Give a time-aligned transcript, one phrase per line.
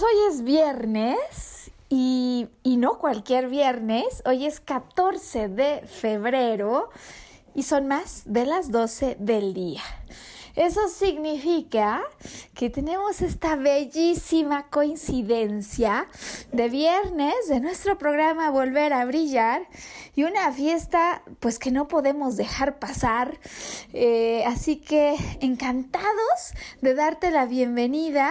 [0.00, 6.88] Pues hoy es viernes y, y, no cualquier viernes, hoy es 14 de febrero
[7.54, 9.82] y son más de las 12 del día.
[10.60, 12.02] Eso significa
[12.52, 16.06] que tenemos esta bellísima coincidencia
[16.52, 19.66] de viernes de nuestro programa Volver a Brillar
[20.14, 23.40] y una fiesta pues que no podemos dejar pasar.
[23.94, 26.52] Eh, así que encantados
[26.82, 28.30] de darte la bienvenida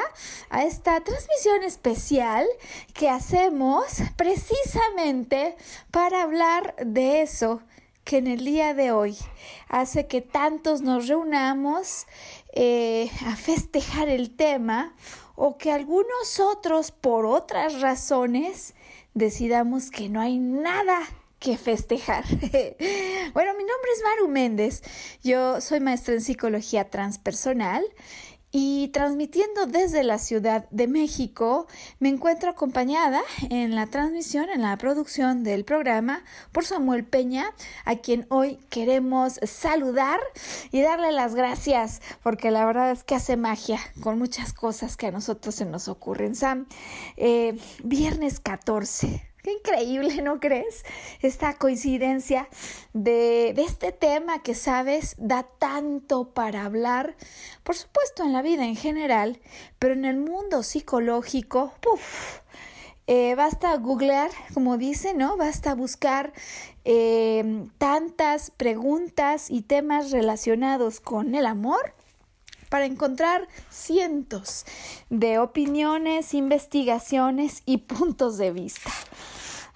[0.52, 2.46] a esta transmisión especial
[2.94, 5.58] que hacemos precisamente
[5.90, 7.64] para hablar de eso
[8.10, 9.16] que en el día de hoy
[9.68, 12.08] hace que tantos nos reunamos
[12.54, 14.96] eh, a festejar el tema
[15.36, 18.74] o que algunos otros por otras razones
[19.14, 20.98] decidamos que no hay nada
[21.38, 22.24] que festejar.
[23.34, 24.82] bueno, mi nombre es Maru Méndez,
[25.24, 27.86] yo soy maestra en psicología transpersonal
[28.52, 31.68] y transmitiendo desde la Ciudad de México,
[32.00, 37.54] me encuentro acompañada en la transmisión, en la producción del programa por Samuel Peña,
[37.86, 40.20] a quien hoy queremos saludar
[40.72, 45.08] y darle las gracias, porque la verdad es que hace magia con muchas cosas que
[45.08, 46.36] a nosotros se nos ocurren.
[46.36, 46.68] Sam,
[47.18, 50.84] eh, viernes 14 Qué increíble, ¿no crees?
[51.22, 52.50] Esta coincidencia
[52.94, 57.16] de, de, este tema que, sabes, da tanto para hablar,
[57.64, 59.40] por supuesto en la vida en general,
[59.80, 62.42] pero en el mundo psicológico, puff,
[63.12, 65.36] eh, basta googlear, como dice, ¿no?
[65.36, 66.32] Basta buscar
[66.86, 71.96] eh, tantas preguntas y temas relacionados con el amor
[72.70, 74.66] para encontrar cientos
[75.10, 78.92] de opiniones, investigaciones y puntos de vista.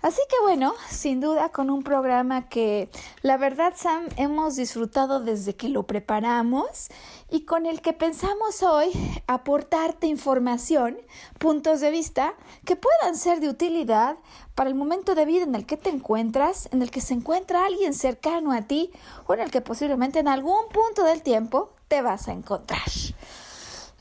[0.04, 2.90] Así que bueno, sin duda con un programa que
[3.22, 6.90] la verdad Sam hemos disfrutado desde que lo preparamos
[7.32, 8.92] y con el que pensamos hoy
[9.28, 10.98] aportarte información,
[11.40, 12.34] puntos de vista
[12.66, 14.18] que puedan ser de utilidad
[14.56, 17.66] para el momento de vida en el que te encuentras, en el que se encuentra
[17.66, 18.92] alguien cercano a ti
[19.28, 22.82] o en el que posiblemente en algún punto del tiempo te vas a encontrar.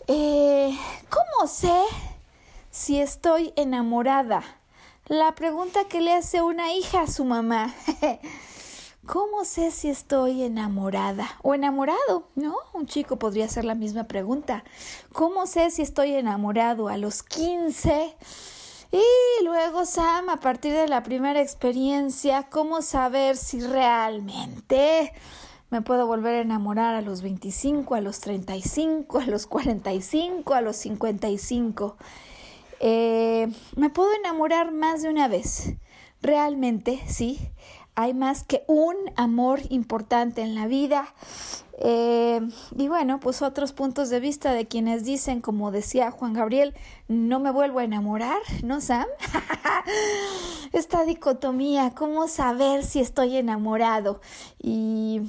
[0.08, 0.76] Eh,
[1.08, 1.84] ¿Cómo sé
[2.70, 4.42] si estoy enamorada?
[5.06, 7.74] La pregunta que le hace una hija a su mamá.
[9.06, 12.28] ¿Cómo sé si estoy enamorada o enamorado?
[12.36, 12.54] ¿No?
[12.72, 14.62] Un chico podría hacer la misma pregunta.
[15.12, 18.14] ¿Cómo sé si estoy enamorado a los 15?
[18.92, 25.14] Y luego, Sam, a partir de la primera experiencia, ¿cómo saber si realmente
[25.70, 30.60] me puedo volver a enamorar a los 25, a los 35, a los 45, a
[30.60, 31.96] los 55?
[32.80, 35.72] Eh, me puedo enamorar más de una vez.
[36.20, 37.38] Realmente, sí,
[37.94, 41.14] hay más que un amor importante en la vida.
[41.78, 42.40] Eh,
[42.76, 46.74] y bueno, pues otros puntos de vista de quienes dicen, como decía Juan Gabriel,
[47.08, 49.06] no me vuelvo a enamorar, ¿no, Sam?
[50.72, 54.20] Esta dicotomía, ¿cómo saber si estoy enamorado?
[54.62, 55.22] Y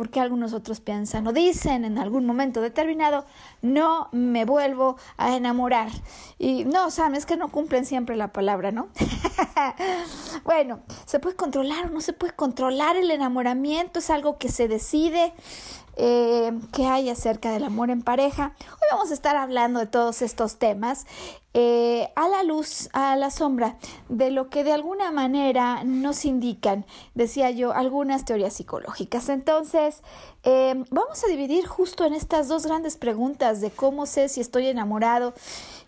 [0.00, 3.26] porque algunos otros piensan o dicen en algún momento determinado,
[3.60, 5.90] no me vuelvo a enamorar.
[6.38, 8.88] Y no, Sam, es que no cumplen siempre la palabra, ¿no?
[10.44, 13.98] bueno, ¿se puede controlar o no se puede controlar el enamoramiento?
[13.98, 15.34] Es algo que se decide.
[16.02, 18.54] Eh, que hay acerca del amor en pareja.
[18.58, 21.04] Hoy vamos a estar hablando de todos estos temas
[21.52, 23.76] eh, a la luz, a la sombra
[24.08, 29.28] de lo que de alguna manera nos indican, decía yo, algunas teorías psicológicas.
[29.28, 30.02] Entonces,
[30.44, 34.68] eh, vamos a dividir justo en estas dos grandes preguntas de cómo sé si estoy
[34.68, 35.34] enamorado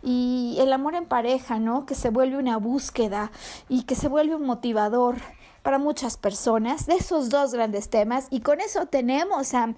[0.03, 1.87] y el amor en pareja, ¿no?
[1.87, 3.33] Que se vuelve una búsqueda
[3.71, 5.17] y que se vuelve un motivador
[5.63, 9.77] para muchas personas de esos dos grandes temas y con eso tenemos Sam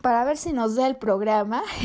[0.00, 1.62] para ver si nos da el programa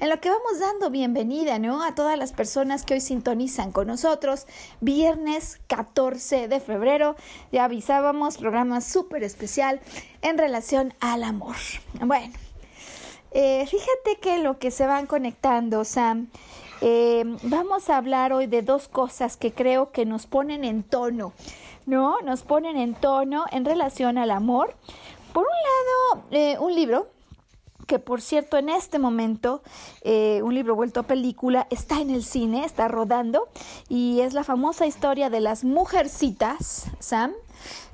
[0.00, 1.82] en lo que vamos dando bienvenida ¿no?
[1.82, 4.46] a todas las personas que hoy sintonizan con nosotros
[4.80, 7.16] viernes 14 de febrero
[7.52, 9.80] ya avisábamos programa súper especial
[10.22, 11.56] en relación al amor
[12.00, 12.34] bueno
[13.30, 16.28] eh, fíjate que lo que se van conectando Sam
[16.80, 21.32] eh, vamos a hablar hoy de dos cosas que creo que nos ponen en tono
[21.86, 22.20] ¿no?
[22.22, 24.74] Nos ponen en tono en relación al amor.
[25.32, 27.08] Por un lado, eh, un libro
[27.86, 29.62] que por cierto en este momento
[30.02, 33.48] eh, un libro vuelto a película está en el cine, está rodando
[33.88, 37.32] y es la famosa historia de las mujercitas, Sam,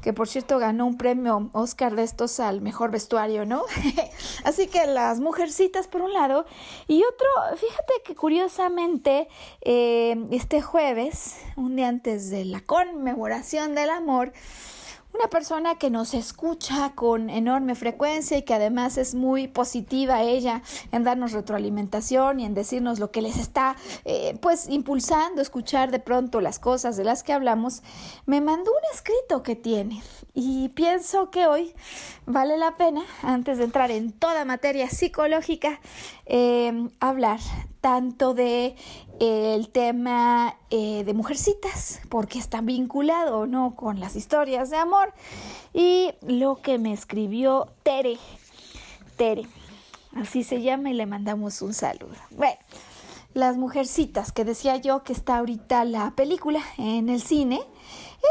[0.00, 3.64] que por cierto ganó un premio Oscar de estos al mejor vestuario, ¿no?
[4.44, 6.46] Así que las mujercitas por un lado
[6.88, 9.28] y otro, fíjate que curiosamente
[9.60, 14.32] eh, este jueves, un día antes de la conmemoración del amor,
[15.12, 20.62] una persona que nos escucha con enorme frecuencia y que además es muy positiva ella
[20.92, 25.90] en darnos retroalimentación y en decirnos lo que les está eh, pues impulsando a escuchar
[25.90, 27.82] de pronto las cosas de las que hablamos,
[28.26, 30.02] me mandó un escrito que tiene.
[30.32, 31.74] Y pienso que hoy
[32.26, 35.80] vale la pena, antes de entrar en toda materia psicológica,
[36.26, 37.40] eh, hablar
[37.80, 38.76] tanto de
[39.20, 45.12] el tema eh, de mujercitas, porque está vinculado no con las historias de amor,
[45.74, 48.18] y lo que me escribió Tere,
[49.16, 49.46] Tere,
[50.16, 52.16] así se llama y le mandamos un saludo.
[52.30, 52.56] Bueno,
[53.34, 57.60] las mujercitas que decía yo que está ahorita la película en el cine,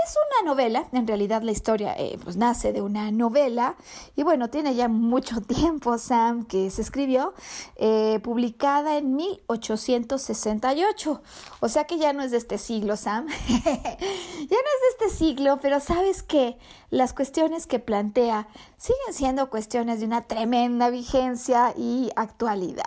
[0.05, 3.75] es una novela, en realidad la historia eh, pues nace de una novela
[4.15, 7.33] y bueno, tiene ya mucho tiempo Sam que se escribió,
[7.75, 11.21] eh, publicada en 1868,
[11.59, 15.09] o sea que ya no es de este siglo Sam, ya no es de este
[15.09, 16.57] siglo, pero sabes que
[16.89, 18.47] las cuestiones que plantea
[18.77, 22.85] siguen siendo cuestiones de una tremenda vigencia y actualidad.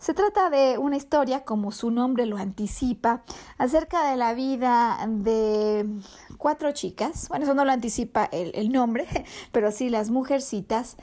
[0.00, 3.22] Se trata de una historia, como su nombre lo anticipa,
[3.58, 5.86] acerca de la vida de
[6.38, 7.28] cuatro chicas.
[7.28, 9.06] Bueno, eso no lo anticipa el, nombre,
[9.52, 10.96] pero sí las mujercitas.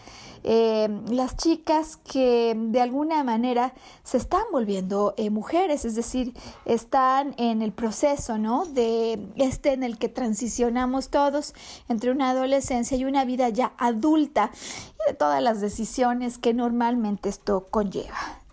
[0.43, 6.33] Eh, las chicas que de alguna manera se están volviendo eh, mujeres, es decir,
[6.65, 8.65] están en el proceso, ¿no?
[8.65, 11.53] De este en el que transicionamos todos
[11.87, 17.29] entre una adolescencia y una vida ya adulta y de todas las decisiones que normalmente
[17.29, 18.46] esto conlleva.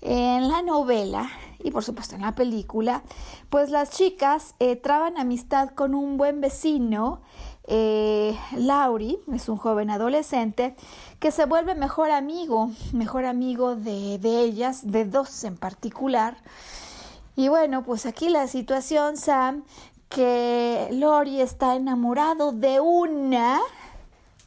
[0.00, 1.28] En la novela
[1.60, 3.02] y por supuesto en la película,
[3.50, 7.20] pues las chicas eh, traban amistad con un buen vecino,
[7.66, 10.76] eh, Lauri, es un joven adolescente,
[11.18, 16.36] que se vuelve mejor amigo, mejor amigo de, de ellas, de dos en particular.
[17.34, 19.64] Y bueno, pues aquí la situación, Sam,
[20.08, 23.60] que Lori está enamorado de una,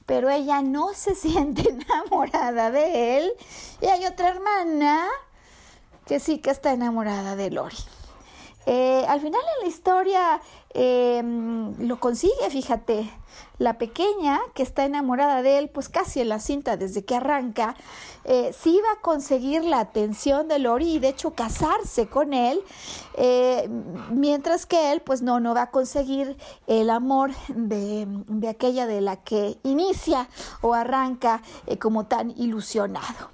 [0.06, 1.70] pero ella no se siente
[2.10, 3.32] enamorada de él.
[3.82, 5.08] Y hay otra hermana
[6.06, 7.78] que sí que está enamorada de Lori.
[8.68, 10.42] Eh, al final en la historia
[10.74, 13.10] em, lo consigue, fíjate,
[13.58, 17.76] la pequeña que está enamorada de él, pues casi en la cinta desde que arranca,
[18.24, 22.62] eh, sí va a conseguir la atención de Lori y de hecho casarse con él,
[23.16, 23.68] eh,
[24.12, 26.38] mientras que él pues no, no va a conseguir
[26.68, 30.30] el amor de, de aquella de la que inicia
[30.62, 31.42] o arranca
[31.80, 33.32] como tan ilusionado.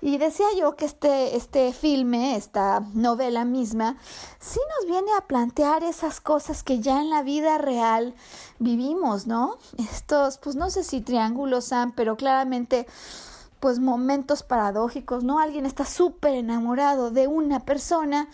[0.00, 3.96] Y decía yo que este, este filme, esta novela misma,
[4.38, 8.14] sí nos viene a plantear esas cosas que ya en la vida real
[8.58, 9.58] vivimos, ¿no?
[9.78, 12.86] Estos, pues no sé si triángulos han, pero claramente
[13.60, 15.40] pues momentos paradójicos, ¿no?
[15.40, 18.28] Alguien está súper enamorado de una persona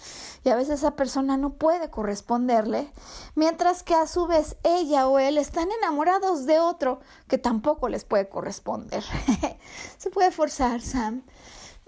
[0.44, 2.90] y a veces esa persona no puede corresponderle,
[3.34, 8.04] mientras que a su vez ella o él están enamorados de otro que tampoco les
[8.04, 9.02] puede corresponder.
[9.98, 11.22] Se puede forzar, Sam.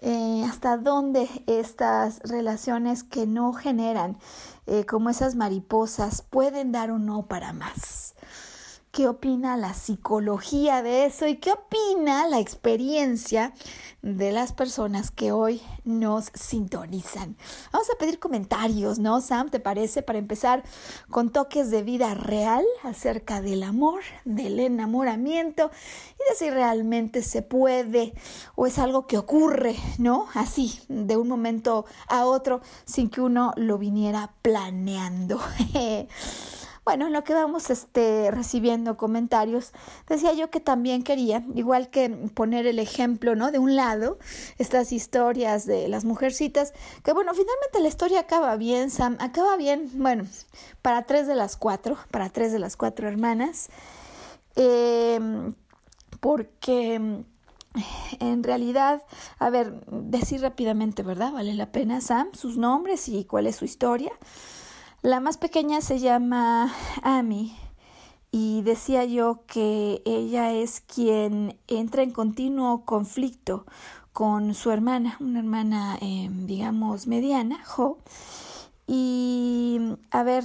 [0.09, 4.17] Eh, hasta dónde estas relaciones que no generan
[4.69, 8.15] eh, como esas mariposas pueden dar o no para más.
[8.97, 13.53] ¿Qué opina la psicología de eso y qué opina la experiencia
[14.01, 17.37] de las personas que hoy nos sintonizan.
[17.73, 19.51] Vamos a pedir comentarios, ¿no, Sam?
[19.51, 20.01] ¿Te parece?
[20.01, 20.63] Para empezar
[21.11, 25.71] con toques de vida real acerca del amor, del enamoramiento
[26.15, 28.15] y de si realmente se puede
[28.55, 30.27] o es algo que ocurre, ¿no?
[30.33, 35.39] Así, de un momento a otro, sin que uno lo viniera planeando.
[36.87, 39.73] Bueno, en lo que vamos este, recibiendo comentarios,
[40.09, 43.51] decía yo que también quería, igual que poner el ejemplo, ¿no?
[43.51, 44.21] De un lado,
[44.57, 49.91] estas historias de las mujercitas, que bueno, finalmente la historia acaba bien, Sam, acaba bien,
[49.95, 50.27] bueno,
[50.81, 53.69] para tres de las cuatro, para tres de las cuatro hermanas,
[54.55, 55.55] em,
[56.21, 56.95] porque
[58.21, 59.03] en realidad,
[59.41, 61.33] a ver, decir rápidamente, ¿verdad?
[61.33, 64.13] Vale la pena, Sam, sus nombres y cuál es su historia.
[65.03, 66.73] La más pequeña se llama
[67.03, 67.57] Amy
[68.33, 73.67] y decía yo que ella es quien entra en continuo conflicto
[74.13, 77.99] con su hermana, una hermana, em, digamos, mediana, Jo.
[78.87, 79.79] Y,
[80.11, 80.45] a ver,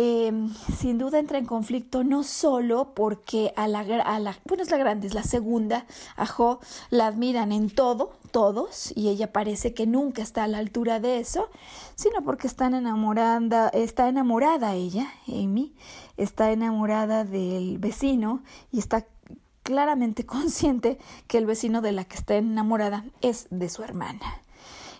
[0.00, 4.70] em, sin duda entra en conflicto no solo porque a la, a la, bueno, es
[4.70, 5.86] la grande, es la segunda,
[6.16, 10.58] a Jo la admiran en todo, todos y ella parece que nunca está a la
[10.58, 11.50] altura de eso,
[11.96, 15.74] sino porque están enamorada, está enamorada ella, Amy,
[16.16, 19.04] está enamorada del vecino y está
[19.64, 24.42] claramente consciente que el vecino de la que está enamorada es de su hermana.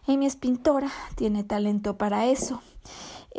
[0.09, 2.63] Amy es pintora, tiene talento para eso.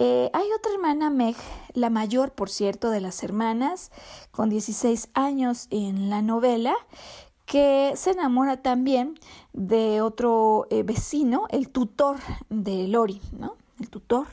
[0.02, 1.36] Eh, hay otra hermana, Meg,
[1.74, 3.92] la mayor, por cierto, de las hermanas,
[4.32, 6.74] con 16 años en la novela,
[7.46, 9.20] que se enamora también
[9.52, 12.16] de otro eh, vecino, el tutor
[12.48, 13.58] de Lori, ¿no?
[13.78, 14.28] El tutor.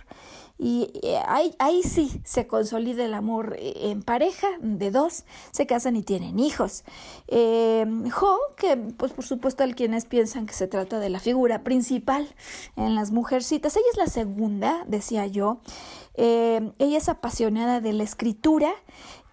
[0.59, 5.67] Y eh, ahí, ahí, sí se consolida el amor eh, en pareja de dos, se
[5.67, 6.85] casan y tienen hijos.
[7.29, 12.29] jo, que pues por supuesto hay quienes piensan que se trata de la figura principal
[12.77, 15.59] en las mujercitas, ella es la segunda, decía yo,
[16.17, 18.73] ella es apasionada de la escritura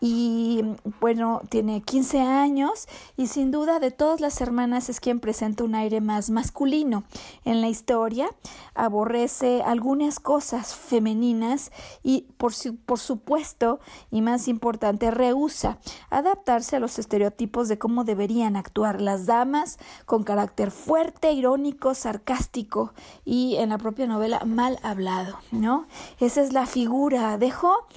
[0.05, 0.65] y
[0.99, 5.75] bueno, tiene 15 años y sin duda de todas las hermanas es quien presenta un
[5.75, 7.05] aire más masculino
[7.45, 8.27] en la historia,
[8.75, 11.71] aborrece algunas cosas femeninas
[12.03, 12.51] y por,
[12.85, 13.79] por supuesto
[14.11, 15.77] y más importante rehúsa
[16.09, 22.91] adaptarse a los estereotipos de cómo deberían actuar las damas con carácter fuerte, irónico, sarcástico
[23.23, 25.87] y en la propia novela mal hablado, ¿no?
[26.19, 27.87] Esa es la figura, dejó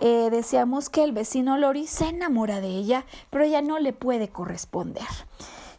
[0.00, 4.28] eh, deseamos que el vecino Lori se enamora de ella, pero ella no le puede
[4.28, 5.06] corresponder.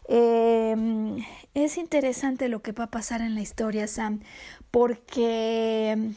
[0.08, 1.24] Em,
[1.54, 4.20] es interesante lo que va a pasar en la historia, Sam,
[4.70, 6.12] porque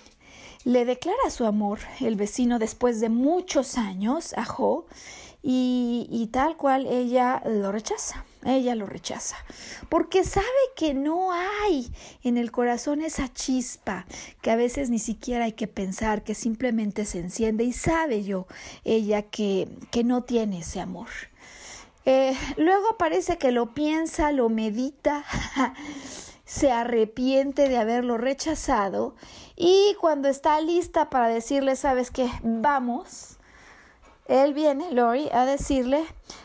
[0.63, 4.85] le declara su amor el vecino después de muchos años a Jo
[5.47, 9.37] y, tal cual ella lo rechaza, ella lo rechaza,
[9.89, 11.91] porque sabe que no hay
[12.23, 14.05] en el corazón esa chispa
[14.41, 18.47] que a veces ni siquiera hay que pensar, que simplemente se enciende y sabe yo
[18.83, 21.09] ella que, que no tiene ese amor.
[22.05, 25.25] Eh, luego parece que lo piensa, lo medita,
[26.45, 29.15] se arrepiente de haberlo rechazado
[29.55, 33.34] y cuando está lista para decirle, sabes qué, vamos,
[34.25, 36.03] él viene, Lori, a decirle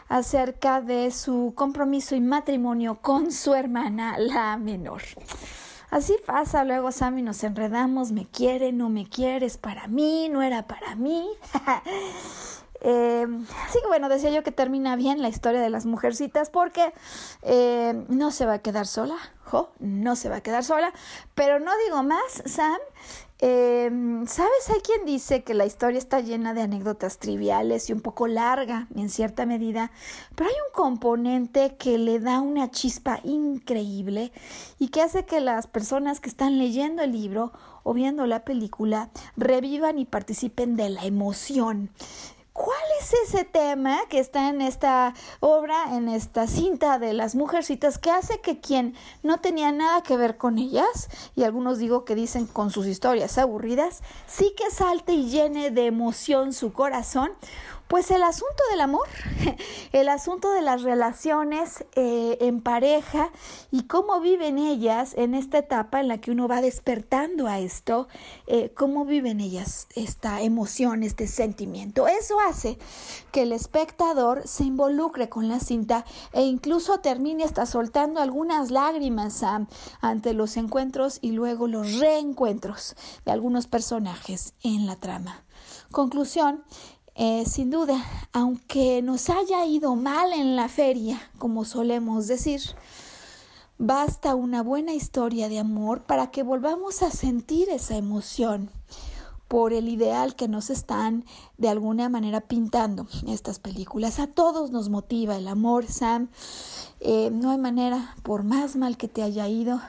[0.09, 5.03] acerca de su compromiso y matrimonio con su hermana, la menor.
[5.91, 10.67] Así pasa, luego Sammy nos enredamos, me quiere, no me quieres, para mí, no era
[10.67, 11.29] para mí.
[12.83, 13.27] Eh,
[13.67, 16.95] así que bueno, decía yo que termina bien la historia de las mujercitas porque
[17.43, 20.91] eh, no se va a quedar sola, jo, no se va a quedar sola,
[21.35, 22.79] pero no digo más, Sam,
[23.43, 24.69] Em, ¿Sabes?
[24.69, 28.87] Hay quien dice que la historia está llena de anécdotas triviales y un poco larga
[28.95, 29.91] en cierta medida,
[30.37, 34.31] pero hay un componente que le da una chispa increíble
[34.79, 39.09] y que hace que las personas que están leyendo el libro o viendo la película
[39.39, 41.89] revivan y participen de la emoción.
[42.53, 47.97] ¿Cuál es ese tema que está en esta obra, en esta cinta de las mujercitas,
[47.99, 52.17] que hace que quien no tenía nada que ver con ellas, y algunos digo que
[52.17, 57.31] dicen con sus historias aburridas, sí que salte y llene de emoción su corazón?
[57.91, 59.09] Pues el asunto del amor,
[59.93, 63.33] el asunto de las relaciones eh, en pareja
[63.73, 68.07] y cómo viven ellas en esta etapa en la que uno va despertando a esto,
[68.47, 72.07] eh, cómo viven ellas esta emoción, este sentimiento.
[72.07, 72.79] Eso hace
[73.33, 79.43] que el espectador se involucre con la cinta e incluso termine hasta soltando algunas lágrimas
[80.01, 82.95] ante los encuentros y luego los reencuentros
[83.25, 85.43] de algunos personajes en la trama.
[85.91, 86.63] Conclusión,
[87.15, 92.61] eh, sin duda, aunque nos haya ido mal en la feria, como solemos decir,
[93.83, 98.69] Basta una buena historia de amor para que volvamos a sentir esa emoción
[99.49, 101.25] por el ideal que nos están
[101.57, 104.19] de alguna manera pintando estas películas.
[104.19, 106.29] A todos nos motiva el amor, Sam.
[107.01, 109.81] Eh, no hay manera, por más mal que te haya ido,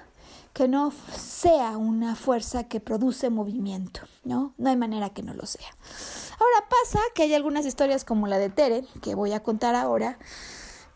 [0.53, 4.53] que no sea una fuerza que produce movimiento, ¿no?
[4.57, 5.75] No hay manera que no lo sea.
[6.41, 10.17] Ahora pasa que hay algunas historias como la de Tere, que voy a contar ahora,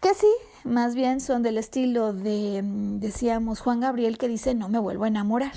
[0.01, 0.31] que sí,
[0.63, 5.03] más bien son del estilo de, mm, decíamos, Juan Gabriel, que dice, no me vuelvo
[5.03, 5.53] a enamorar.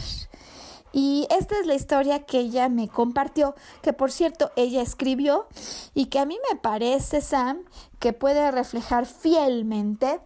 [0.93, 5.47] Y esta es la historia que ella me compartió, que por cierto ella escribió
[5.95, 7.61] y que a mí me parece, Sam,
[7.99, 10.21] que puede reflejar fielmente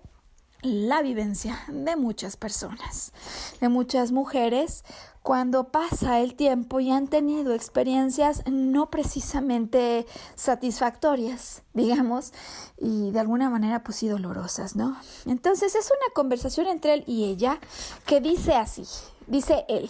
[0.62, 3.12] la vivencia de muchas personas,
[3.60, 4.84] de muchas mujeres,
[5.22, 12.32] cuando pasa el tiempo y han tenido experiencias no precisamente satisfactorias, digamos,
[12.78, 14.96] y de alguna manera pues sí dolorosas, ¿no?
[15.26, 17.60] Entonces es una conversación entre él y ella
[18.06, 18.84] que dice así,
[19.28, 19.88] dice él,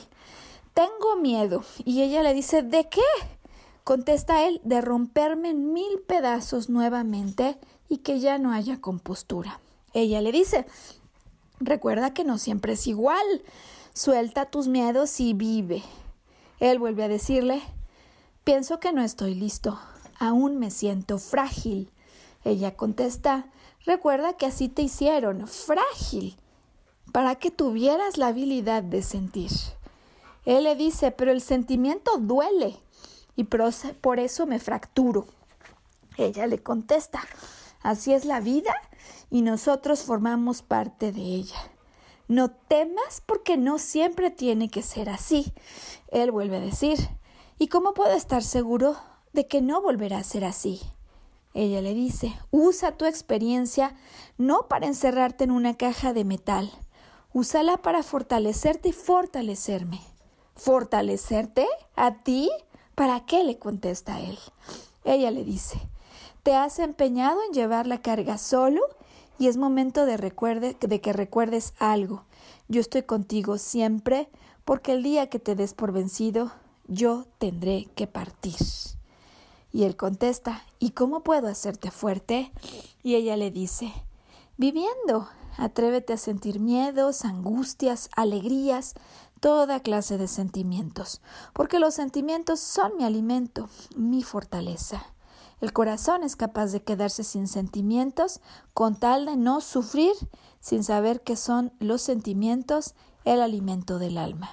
[0.75, 1.65] tengo miedo.
[1.85, 3.01] Y ella le dice, ¿de qué?
[3.85, 7.59] Contesta él, de romperme en mil pedazos nuevamente
[7.89, 9.61] y que ya no haya compostura.
[9.93, 10.67] Ella le dice,
[11.61, 13.43] recuerda que no siempre es igual.
[13.95, 15.83] Suelta tus miedos y vive.
[16.61, 17.61] Él vuelve a decirle,
[18.43, 19.79] pienso que no estoy listo.
[20.19, 21.91] Aún me siento frágil.
[22.43, 23.47] Ella contesta,
[23.85, 26.39] recuerda que así te hicieron, frágil,
[27.13, 29.51] para que tuvieras la habilidad de sentir.
[30.47, 32.79] Él le dice, pero el sentimiento duele
[33.37, 35.27] y por eso me fracturo.
[36.17, 37.21] Ella le contesta,
[37.83, 38.75] así es la vida
[39.31, 41.72] y nosotros formamos parte de ella.
[42.33, 45.53] No temas porque no siempre tiene que ser así.
[46.09, 46.97] Él vuelve a decir,
[47.59, 48.97] ¿y cómo puedo estar seguro
[49.35, 50.81] de que no volverá a ser así?
[51.53, 53.95] Ella le dice, usa tu experiencia
[54.39, 56.73] no para encerrarte en una caja de metal,
[57.35, 60.01] úsala para fortalecerte y fortalecerme.
[60.57, 61.67] ¿Fortalecerte?
[61.97, 62.51] ¿A ti?
[62.95, 63.45] ¿Para qué?
[63.45, 64.39] le contesta él.
[65.05, 65.79] Ella le dice,
[66.43, 68.81] te has empeñado en llevar la carga solo
[69.43, 72.23] y es momento de, recuerde, de que recuerdes algo.
[72.69, 74.29] Yo estoy contigo siempre
[74.65, 76.53] porque el día que te des por vencido,
[76.87, 78.55] yo tendré que partir.
[79.73, 82.53] Y él contesta, ¿y cómo puedo hacerte fuerte?
[83.03, 83.93] Y ella le dice,
[84.59, 85.29] viviendo.
[85.59, 88.95] Atrévete a sentir miedos, angustias, alegrías,
[89.41, 91.21] toda clase de sentimientos,
[91.53, 95.05] porque los sentimientos son mi alimento, mi fortaleza.
[95.63, 98.41] El corazón es capaz de quedarse sin sentimientos
[98.75, 100.13] con tal de no sufrir,
[100.59, 104.51] sin saber que son los sentimientos el alimento del alma.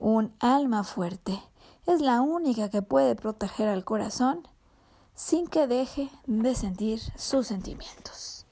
[0.00, 1.40] Un alma fuerte
[1.86, 4.48] es la única que puede proteger al corazón
[5.14, 8.46] sin que deje de sentir sus sentimientos.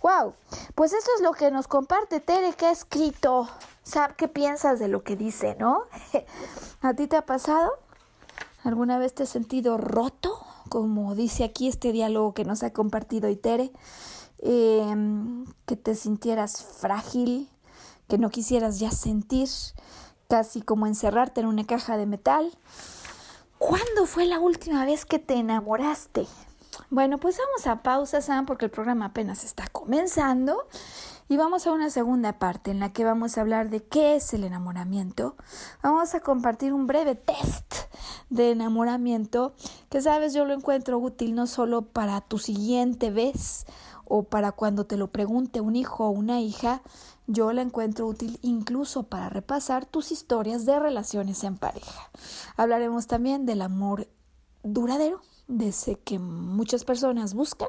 [0.00, 0.32] ¡Wow!
[0.74, 3.50] Pues esto es lo que nos comparte Tere que ha escrito
[3.82, 5.82] ¿Sabes qué piensas de lo que dice, no?
[6.80, 7.70] ¿A ti te ha pasado?
[8.64, 10.35] ¿Alguna vez te has sentido roto?
[10.76, 13.72] Como dice aquí este diálogo que nos ha compartido Itere.
[14.40, 17.48] Em, que te sintieras frágil,
[18.08, 19.48] que no quisieras ya sentir,
[20.28, 22.52] casi como encerrarte en una caja de metal.
[23.56, 26.26] ¿Cuándo fue la última vez que te enamoraste?
[26.90, 30.68] Bueno, pues vamos a pausa, Sam, porque el programa apenas está comenzando.
[31.28, 34.32] Y vamos a una segunda parte en la que vamos a hablar de qué es
[34.32, 35.34] el enamoramiento.
[35.82, 37.74] Vamos a compartir un breve test
[38.30, 39.52] de enamoramiento
[39.90, 43.66] que sabes yo lo encuentro útil no solo para tu siguiente vez
[44.04, 46.80] o para cuando te lo pregunte un hijo o una hija,
[47.26, 52.08] yo la encuentro útil incluso para repasar tus historias de relaciones en pareja.
[52.56, 54.06] Hablaremos también del amor
[54.62, 57.68] duradero, de ese que muchas personas buscan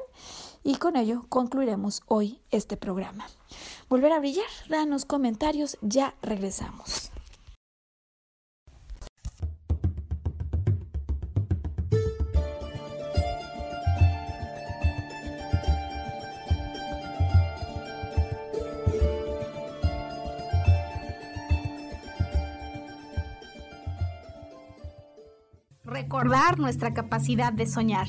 [0.62, 3.26] y con ello concluiremos hoy este programa.
[3.88, 7.10] Volver a brillar, danos comentarios, ya regresamos.
[25.84, 28.08] Recordar nuestra capacidad de soñar.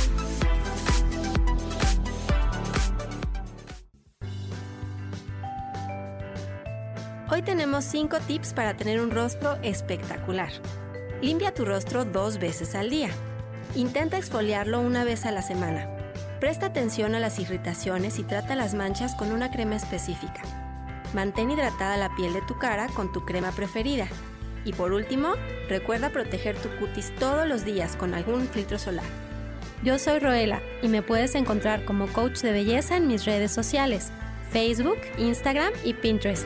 [7.41, 10.51] Hoy tenemos 5 tips para tener un rostro espectacular.
[11.23, 13.09] Limpia tu rostro dos veces al día.
[13.73, 15.89] Intenta exfoliarlo una vez a la semana.
[16.39, 20.43] Presta atención a las irritaciones y trata las manchas con una crema específica.
[21.15, 24.07] Mantén hidratada la piel de tu cara con tu crema preferida.
[24.63, 25.33] Y por último,
[25.67, 29.05] recuerda proteger tu cutis todos los días con algún filtro solar.
[29.83, 34.11] Yo soy Roela y me puedes encontrar como coach de belleza en mis redes sociales,
[34.51, 36.45] Facebook, Instagram y Pinterest.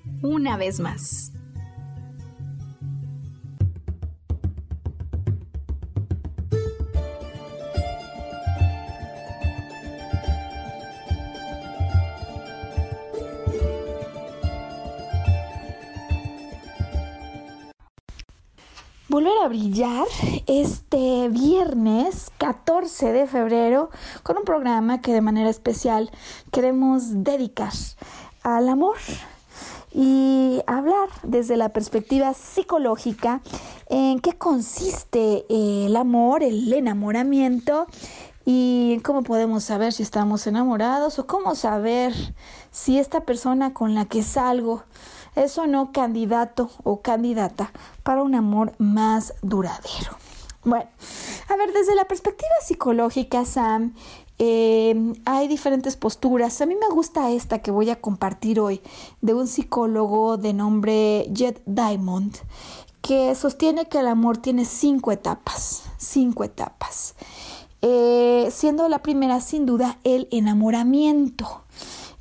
[0.21, 1.31] una vez más.
[19.11, 20.07] volver a brillar
[20.47, 23.89] este viernes 14 de febrero
[24.23, 26.09] con un programa que de manera especial
[26.49, 27.73] queremos dedicar
[28.41, 28.95] al amor
[29.93, 33.41] y hablar desde la perspectiva psicológica
[33.89, 37.87] en qué consiste el amor, el enamoramiento
[38.45, 42.13] y cómo podemos saber si estamos enamorados o cómo saber
[42.71, 44.83] si esta persona con la que salgo
[45.35, 47.71] es o no candidato o candidata
[48.03, 50.17] para un amor más duradero.
[50.63, 50.87] Bueno,
[51.49, 53.95] a ver, desde la perspectiva psicológica, Sam,
[54.43, 56.61] eh, hay diferentes posturas.
[56.61, 58.81] A mí me gusta esta que voy a compartir hoy
[59.21, 62.35] de un psicólogo de nombre Jet Diamond,
[63.03, 67.13] que sostiene que el amor tiene cinco etapas, cinco etapas.
[67.83, 71.61] Eh, siendo la primera sin duda el enamoramiento.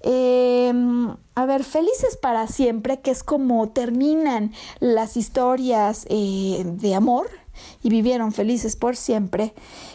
[0.03, 7.31] Em, a ver, felices para siempre, que es como terminan las historias eh, de amor
[7.83, 9.55] y vivieron felices por siempre.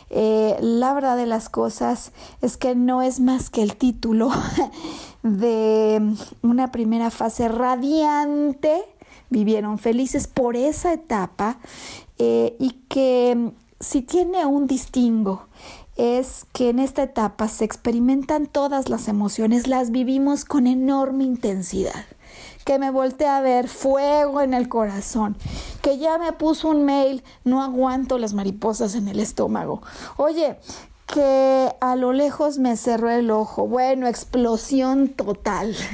[0.10, 4.30] Eh, la verdad de las cosas es que no es más que el título
[5.24, 6.02] de
[6.42, 8.84] una primera fase radiante.
[9.30, 11.58] Vivieron felices por esa etapa
[12.20, 15.48] eh, y que si tiene un distingo
[15.98, 22.06] es que en esta etapa se experimentan todas las emociones, las vivimos con enorme intensidad.
[22.66, 25.38] Que me volteé a ver fuego en el corazón,
[25.82, 29.82] que ya me puso un mail, no aguanto las mariposas en el estómago.
[30.18, 30.58] Oye,
[31.08, 33.68] que a lo lejos me cerró el ojo.
[33.68, 35.76] Bueno, explosión total.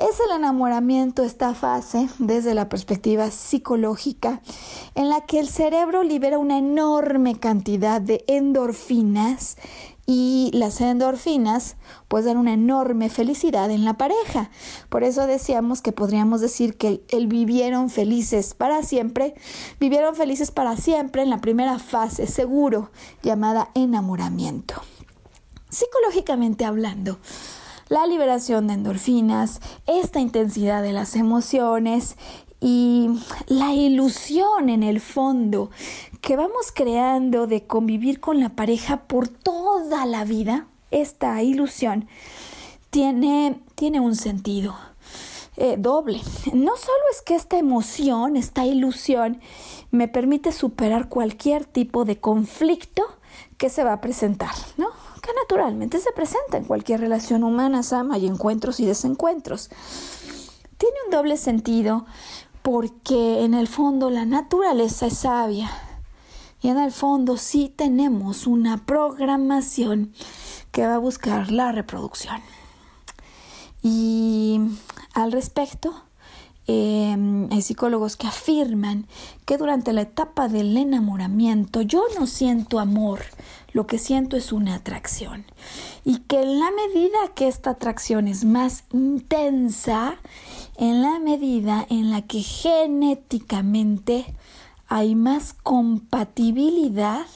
[0.00, 4.40] Es el enamoramiento esta fase desde la perspectiva psicológica
[4.94, 9.58] en la que el cerebro libera una enorme cantidad de endorfinas
[10.12, 11.76] y las endorfinas
[12.08, 14.50] pues dan una enorme felicidad en la pareja.
[14.88, 19.34] Por eso decíamos que podríamos decir que el vivieron felices para siempre,
[19.78, 22.90] vivieron felices para siempre en la primera fase, seguro,
[23.22, 24.82] llamada enamoramiento.
[25.68, 27.20] Psicológicamente hablando,
[27.88, 32.16] la liberación de endorfinas, esta intensidad de las emociones
[32.60, 33.08] y
[33.46, 35.70] la ilusión en el fondo
[36.20, 42.08] que vamos creando de convivir con la pareja por toda la vida, esta ilusión
[42.90, 44.74] tiene, tiene un sentido
[45.56, 46.20] eh, doble.
[46.52, 49.40] No solo es que esta emoción, esta ilusión,
[49.90, 53.02] me permite superar cualquier tipo de conflicto
[53.56, 54.88] que se va a presentar, ¿no?
[55.20, 59.70] que naturalmente se presenta en cualquier relación humana, Sam, hay encuentros y desencuentros.
[60.78, 62.06] Tiene un doble sentido
[62.62, 65.70] porque en el fondo la naturaleza es sabia
[66.62, 70.12] y en el fondo sí tenemos una programación
[70.72, 72.40] que va a buscar la reproducción.
[73.82, 74.60] Y
[75.14, 76.04] al respecto,
[76.72, 79.08] Em, hay psicólogos que afirman
[79.44, 83.22] que durante la etapa del enamoramiento yo no siento amor,
[83.72, 85.46] lo que siento es una atracción.
[86.04, 90.18] Y que en la medida que esta atracción es más intensa,
[90.76, 94.32] en la medida en la que genéticamente
[94.86, 97.26] hay más compatibilidad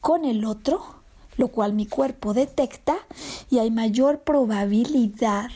[0.00, 0.95] con el otro,
[1.36, 2.96] lo cual mi cuerpo detecta
[3.50, 5.50] y hay mayor probabilidad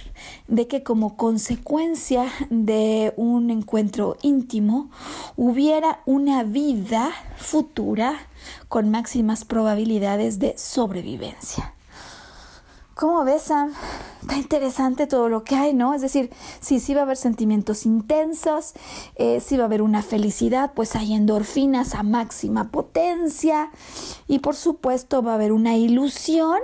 [0.48, 4.90] de que como consecuencia de un encuentro íntimo
[5.36, 8.14] hubiera una vida futura
[8.68, 11.74] con máximas probabilidades de sobrevivencia.
[13.00, 13.72] ¿Cómo ves, Sam?
[14.20, 15.94] Está interesante todo lo que hay, ¿no?
[15.94, 16.28] Es decir,
[16.60, 18.74] sí, sí va a haber sentimientos intensos,
[19.16, 23.70] eh, sí va a haber una felicidad, pues hay endorfinas a máxima potencia
[24.28, 26.58] y por supuesto va a haber una ilusión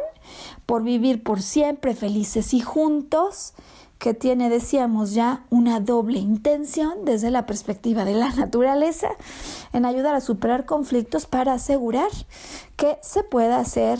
[0.66, 3.54] por vivir por siempre felices y juntos
[3.98, 9.08] que tiene, decíamos ya, una doble intención desde la perspectiva de la naturaleza
[9.72, 12.10] en ayudar a superar conflictos para asegurar
[12.76, 13.98] que se pueda hacer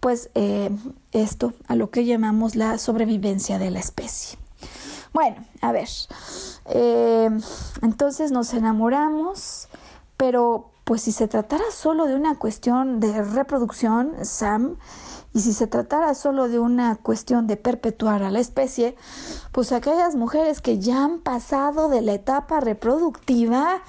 [0.00, 0.70] pues eh,
[1.12, 4.38] esto a lo que llamamos la sobrevivencia de la especie.
[5.12, 5.88] Bueno, a ver,
[6.66, 7.30] eh,
[7.82, 9.68] entonces nos enamoramos,
[10.16, 14.76] pero pues si se tratara solo de una cuestión de reproducción, Sam,
[15.32, 18.96] y si se tratara solo de una cuestión de perpetuar a la especie,
[19.52, 23.82] pues aquellas mujeres que ya han pasado de la etapa reproductiva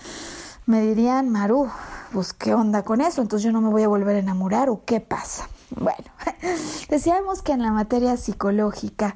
[0.65, 1.69] me dirían, Maru,
[2.13, 4.83] pues qué onda con eso, entonces yo no me voy a volver a enamorar o
[4.85, 5.47] qué pasa.
[5.75, 6.11] Bueno,
[6.89, 9.15] decíamos que en la materia psicológica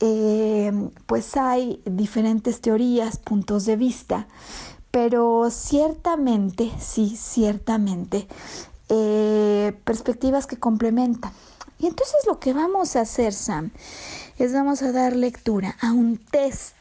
[0.00, 0.72] eh,
[1.06, 4.26] pues hay diferentes teorías, puntos de vista,
[4.90, 8.26] pero ciertamente, sí, ciertamente,
[8.88, 11.32] eh, perspectivas que complementan.
[11.78, 13.70] Y entonces lo que vamos a hacer, Sam,
[14.38, 16.76] es vamos a dar lectura a un test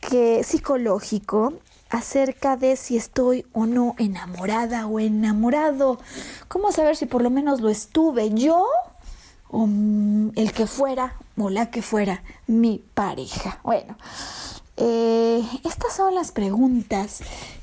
[0.00, 1.54] que, psicológico
[1.92, 5.98] acerca de si estoy o no enamorada o enamorado.
[6.48, 8.66] ¿Cómo saber si por lo menos lo estuve yo
[9.50, 9.68] o
[10.34, 13.60] el que fuera o la que fuera mi pareja?
[13.62, 13.96] Bueno,
[14.84, 17.20] eh, estas son las preguntas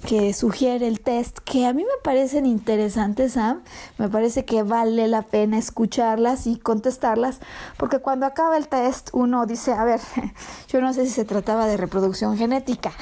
[0.07, 3.61] que sugiere el test que a mí me parecen interesantes, Sam.
[3.97, 7.41] Me parece que vale la pena escucharlas y contestarlas,
[7.75, 9.99] porque cuando acaba el test uno dice, a ver,
[10.69, 12.93] yo no sé si se trataba de reproducción genética,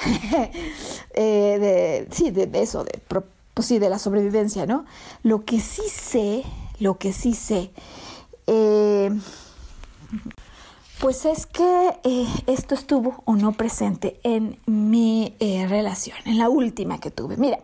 [1.13, 2.85] eh, de, sí, de, eso,
[3.53, 4.85] pues sí, de la sobrevivencia, ¿no?
[5.21, 6.43] Lo que sí sé,
[6.79, 7.69] lo que sí sé,
[8.47, 9.11] eh,
[10.99, 16.49] pues es que eh, esto estuvo o no presente en mi eh, relación, en la
[16.49, 17.37] última que tuve.
[17.37, 17.59] Mira,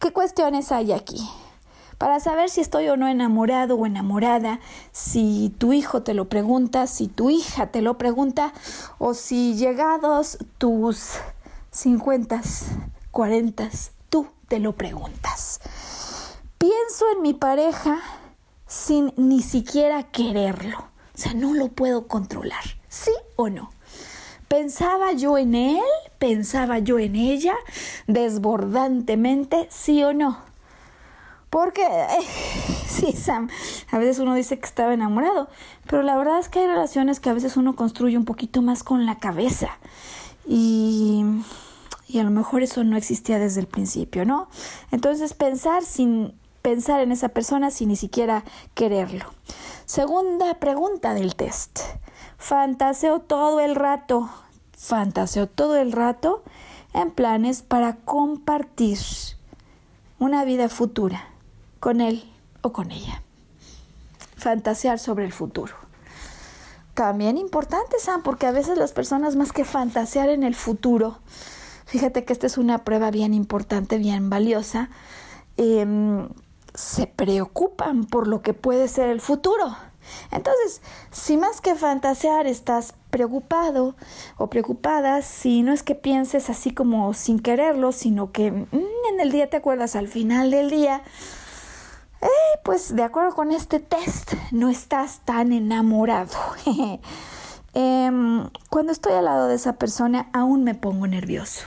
[0.00, 1.28] ¿qué cuestiones hay aquí?
[1.96, 4.60] Para saber si estoy o no enamorado o enamorada,
[4.92, 8.52] si tu hijo te lo pregunta, si tu hija te lo pregunta,
[8.98, 11.12] o si llegados tus
[11.70, 12.42] 50,
[13.10, 13.70] 40,
[14.10, 15.60] tú te lo preguntas.
[16.58, 17.98] Pienso en mi pareja
[18.66, 23.70] sin ni siquiera quererlo o sea, no lo puedo controlar, ¿sí o no?
[24.48, 25.80] ¿Pensaba yo en él?
[26.18, 27.54] ¿Pensaba yo en ella?
[28.06, 30.38] Desbordantemente, ¿sí o no?
[31.48, 31.86] Porque,
[32.86, 33.48] sí, Sam,
[33.90, 35.48] a veces uno dice que estaba enamorado,
[35.88, 38.82] pero la verdad es que hay relaciones que a veces uno construye un poquito más
[38.82, 39.78] con la cabeza.
[40.46, 41.24] Y,
[42.08, 44.48] y a lo mejor eso no existía desde el principio, ¿no?
[44.92, 48.42] Entonces pensar sin pensar en esa persona sin ni siquiera
[48.74, 49.24] quererlo.
[49.86, 51.78] Segunda pregunta del test.
[52.38, 54.28] Fantaseo todo el rato.
[54.76, 56.42] Fantaseo todo el rato
[56.92, 58.98] en planes para compartir
[60.18, 61.28] una vida futura
[61.78, 62.28] con él
[62.62, 63.22] o con ella.
[64.36, 65.74] Fantasear sobre el futuro.
[66.94, 71.18] También importante, Sam, porque a veces las personas más que fantasear en el futuro,
[71.84, 74.90] fíjate que esta es una prueba bien importante, bien valiosa,
[75.56, 75.86] eh,
[76.76, 79.76] se preocupan por lo que puede ser el futuro.
[80.30, 83.96] Entonces, si más que fantasear estás preocupado
[84.36, 88.68] o preocupada, si no es que pienses así como sin quererlo, sino que mm,
[89.12, 91.02] en el día te acuerdas al final del día,
[92.22, 96.36] eh, pues de acuerdo con este test, no estás tan enamorado.
[97.78, 101.66] Em, cuando estoy al lado de esa persona, aún me pongo nervioso.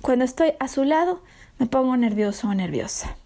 [0.00, 1.22] Cuando estoy a su lado,
[1.58, 3.16] me pongo nervioso o nerviosa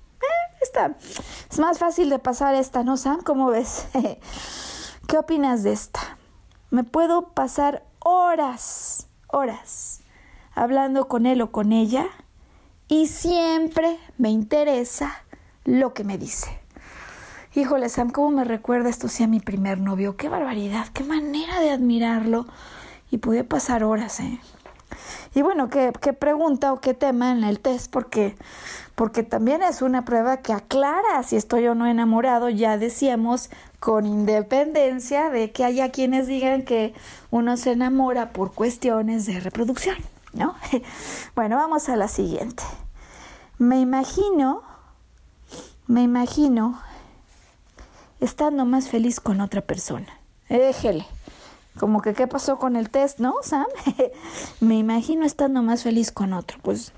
[1.50, 3.20] es más fácil de pasar esta, ¿no, Sam?
[3.22, 3.86] ¿Cómo ves?
[5.06, 6.00] ¿Qué opinas de esta?
[6.70, 10.00] Me puedo pasar horas, horas
[10.54, 12.06] hablando con él o con ella
[12.88, 15.24] y siempre me interesa
[15.64, 16.60] lo que me dice.
[17.54, 20.16] Híjole, Sam, ¿cómo me recuerda esto sí a mi primer novio?
[20.16, 22.46] Qué barbaridad, qué manera de admirarlo.
[23.10, 24.40] Y pude pasar horas, ¿eh?
[25.34, 27.90] Y bueno, ¿qué, qué pregunta o qué tema en el test?
[27.90, 28.36] Porque,
[28.94, 34.06] porque también es una prueba que aclara si estoy o no enamorado, ya decíamos, con
[34.06, 36.94] independencia de que haya quienes digan que
[37.30, 39.96] uno se enamora por cuestiones de reproducción,
[40.32, 40.54] ¿no?
[41.34, 42.62] Bueno, vamos a la siguiente.
[43.58, 44.62] Me imagino,
[45.86, 46.80] me imagino
[48.20, 50.08] estando más feliz con otra persona.
[50.48, 51.06] Déjele.
[51.78, 53.66] Como que qué pasó con el test, ¿no, Sam?
[54.60, 56.58] me imagino estando más feliz con otro.
[56.62, 56.92] Pues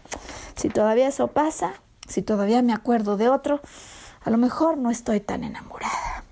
[0.55, 1.75] si todavía eso pasa,
[2.07, 3.61] si todavía me acuerdo de otro,
[4.23, 6.25] a lo mejor no estoy tan enamorada.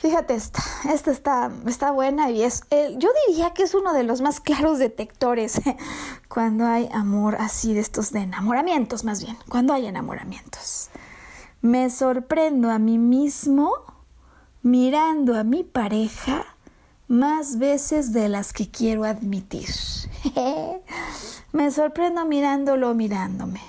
[0.00, 4.22] Fíjate esta, esta está, está buena y es, yo diría que es uno de los
[4.22, 5.60] más claros detectores
[6.28, 10.88] cuando hay amor así de estos de enamoramientos más bien, cuando hay enamoramientos.
[11.60, 13.74] Me sorprendo a mí mismo
[14.62, 16.44] mirando a mi pareja
[17.08, 19.68] más veces de las que quiero admitir.
[21.52, 23.60] Me sorprendo mirándolo, mirándome,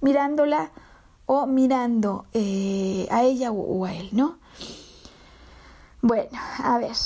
[0.00, 0.70] mirándola
[1.24, 4.38] o mirando eh, a ella o a él, ¿no?
[6.02, 6.96] Bueno, a ver.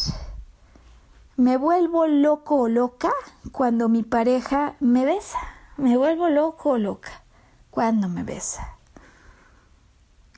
[1.37, 3.13] Me vuelvo loco o loca
[3.53, 5.39] cuando mi pareja me besa.
[5.79, 7.23] Me vuelvo loco o loca
[7.71, 8.80] cuando me besa.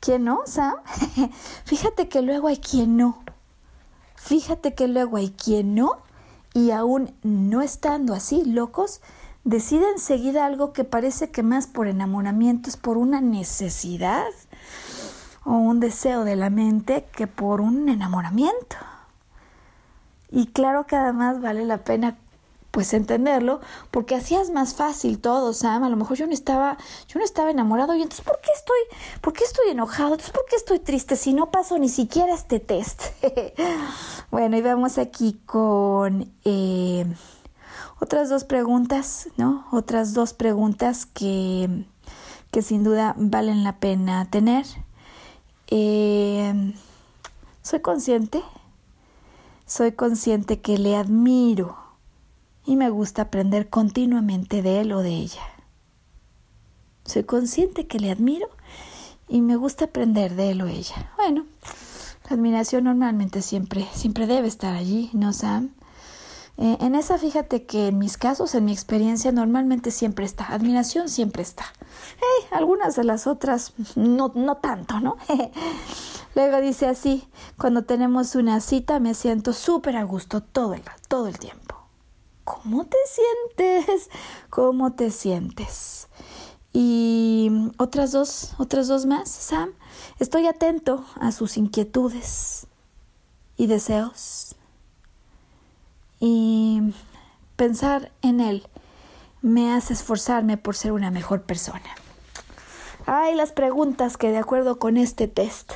[0.03, 0.75] ¿Quién no, Sam?
[1.65, 3.23] Fíjate que luego hay quien no.
[4.17, 6.03] Fíjate que luego hay quien no
[6.53, 9.01] y aún no estando así locos,
[9.45, 14.27] deciden seguir algo que parece que más por enamoramiento es por una necesidad
[15.45, 18.77] o un deseo de la mente que por un enamoramiento.
[20.33, 22.19] Y claro que además vale la pena
[22.73, 25.85] pues entenderlo, porque así es más fácil todo, Sam.
[25.85, 28.79] A lo mejor yo no estaba, yo no estaba enamorado y entonces ¿por qué estoy,
[29.21, 30.15] por qué estoy enojado?
[30.15, 33.03] Entonces ¿por qué estoy triste si no paso ni siquiera este test?
[34.31, 37.05] bueno, y vamos aquí con eh,
[38.01, 39.67] otras dos preguntas, ¿no?
[39.71, 41.85] Otras dos preguntas que,
[42.51, 44.65] que sin duda valen la pena tener.
[45.69, 46.75] Eh,
[47.61, 48.43] soy consciente,
[49.67, 51.82] soy consciente que le admiro
[52.65, 55.43] y me gusta aprender continuamente de él o de ella.
[57.05, 58.49] Soy consciente que le admiro
[59.29, 61.13] y me gusta aprender de él o ella.
[61.17, 61.47] Bueno,
[62.29, 65.71] la admiración normalmente siempre, siempre debe estar allí, ¿no, Sam?
[66.59, 70.47] Eh, en esa, fíjate que en mis casos, en mi experiencia, normalmente siempre está.
[70.47, 71.65] Admiración siempre está.
[72.53, 75.17] algunas de las otras, no, no tanto, ¿no?
[76.35, 77.25] Luego dice así,
[77.59, 81.82] cuando tenemos una cita me siento súper a gusto todo el, todo el tiempo.
[82.45, 84.11] ¿Cómo te sientes?
[84.51, 86.09] ¿Cómo te sientes?
[86.73, 89.73] Y otras dos, otras dos más, Sam.
[90.19, 92.67] Estoy atento a sus inquietudes
[93.57, 94.57] y deseos.
[96.19, 96.95] Y
[97.57, 98.67] pensar en él
[99.43, 101.95] me hace esforzarme por ser una mejor persona.
[103.07, 105.73] Hay las preguntas que de acuerdo con este test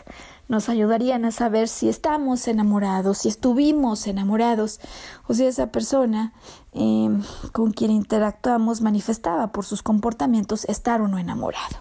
[0.49, 4.81] nos ayudarían a saber si estamos enamorados, si estuvimos enamorados
[5.27, 6.33] o si esa persona
[6.73, 11.77] em, con quien interactuamos manifestaba por sus comportamientos estar o no enamorado.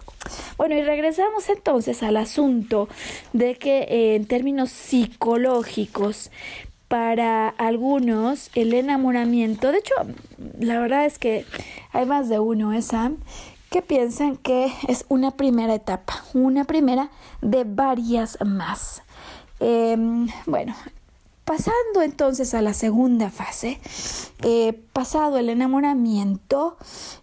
[0.56, 2.88] Bueno, y regresamos entonces al asunto
[3.32, 6.30] de que eh, en términos psicológicos,
[6.88, 9.94] para algunos el enamoramiento, de hecho,
[10.60, 11.44] la verdad es que
[11.92, 12.80] hay más de uno, ¿eh?
[13.82, 17.10] Piensan que es una primera etapa, una primera
[17.42, 19.02] de varias más.
[19.60, 20.74] Em, bueno,
[21.44, 23.80] pasando entonces a la segunda fase,
[24.42, 26.76] eh, pasado el enamoramiento,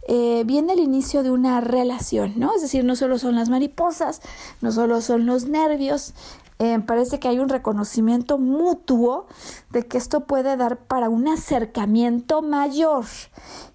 [0.07, 2.55] eh, viene el inicio de una relación, ¿no?
[2.55, 4.21] Es decir, no solo son las mariposas,
[4.61, 6.13] no solo son los nervios,
[6.59, 9.27] eh, parece que hay un reconocimiento mutuo
[9.71, 13.05] de que esto puede dar para un acercamiento mayor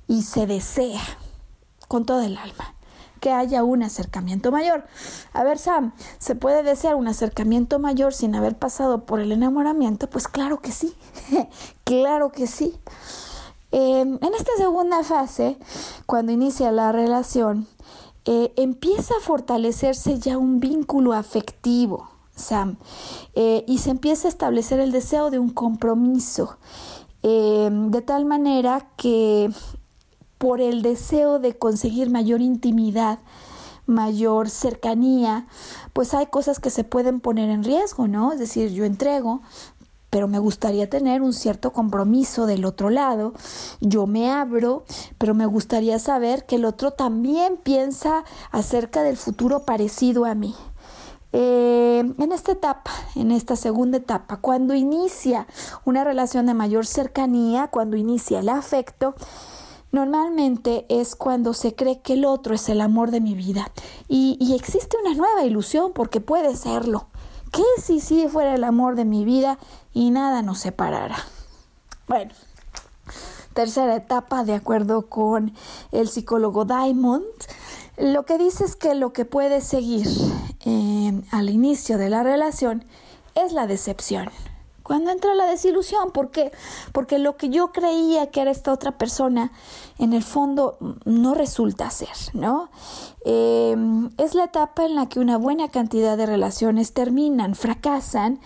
[0.06, 1.02] y se desea
[1.88, 2.74] con todo el alma
[3.20, 4.84] que haya un acercamiento mayor.
[5.32, 10.08] A ver, Sam, ¿se puede desear un acercamiento mayor sin haber pasado por el enamoramiento?
[10.08, 10.94] Pues claro que sí,
[11.84, 12.78] claro que sí.
[13.70, 15.58] Em, en esta segunda fase,
[16.06, 17.66] cuando inicia la relación,
[18.24, 22.76] eh, empieza a fortalecerse ya un vínculo afectivo, Sam,
[23.34, 26.56] eh, y se empieza a establecer el deseo de un compromiso,
[27.22, 29.50] em, de tal manera que
[30.38, 33.18] por el deseo de conseguir mayor intimidad,
[33.86, 35.46] mayor cercanía,
[35.92, 38.32] pues hay cosas que se pueden poner en riesgo, ¿no?
[38.32, 39.42] Es decir, yo entrego,
[40.10, 43.34] pero me gustaría tener un cierto compromiso del otro lado.
[43.80, 44.84] Yo me abro,
[45.18, 50.54] pero me gustaría saber que el otro también piensa acerca del futuro parecido a mí.
[51.32, 55.46] Eh, en esta etapa, en esta segunda etapa, cuando inicia
[55.84, 59.14] una relación de mayor cercanía, cuando inicia el afecto,
[59.92, 63.70] normalmente es cuando se cree que el otro es el amor de mi vida
[64.08, 67.08] y, y existe una nueva ilusión porque puede serlo.
[67.52, 69.58] ¿Qué si sí fuera el amor de mi vida
[69.92, 71.16] y nada nos separara?
[72.06, 72.32] Bueno,
[73.54, 75.52] tercera etapa, de acuerdo con
[75.92, 77.24] el psicólogo Diamond,
[77.96, 80.06] lo que dice es que lo que puede seguir
[80.64, 82.84] eh, al inicio de la relación
[83.34, 84.30] es la decepción.
[84.88, 86.50] Cuando entra la desilusión, ¿por qué?
[86.92, 89.52] Porque lo que yo creía que era esta otra persona,
[89.98, 92.70] en el fondo no resulta ser, ¿no?
[93.26, 93.76] Eh,
[94.16, 98.40] es la etapa en la que una buena cantidad de relaciones terminan, fracasan,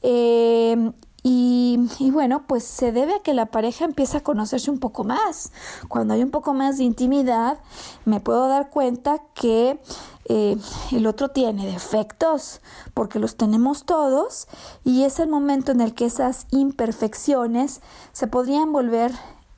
[0.00, 0.92] eh,
[1.24, 1.78] y,
[2.10, 5.52] bueno, pues se debe a que la pareja empieza a conocerse un poco más.
[5.88, 7.60] Cuando hay un poco más de intimidad,
[8.04, 9.78] me puedo dar cuenta que
[10.26, 10.56] eh,
[10.92, 12.60] el otro tiene defectos,
[12.94, 14.48] porque los tenemos todos,
[14.84, 17.80] y es el momento en el que esas imperfecciones
[18.12, 19.12] se podrían volver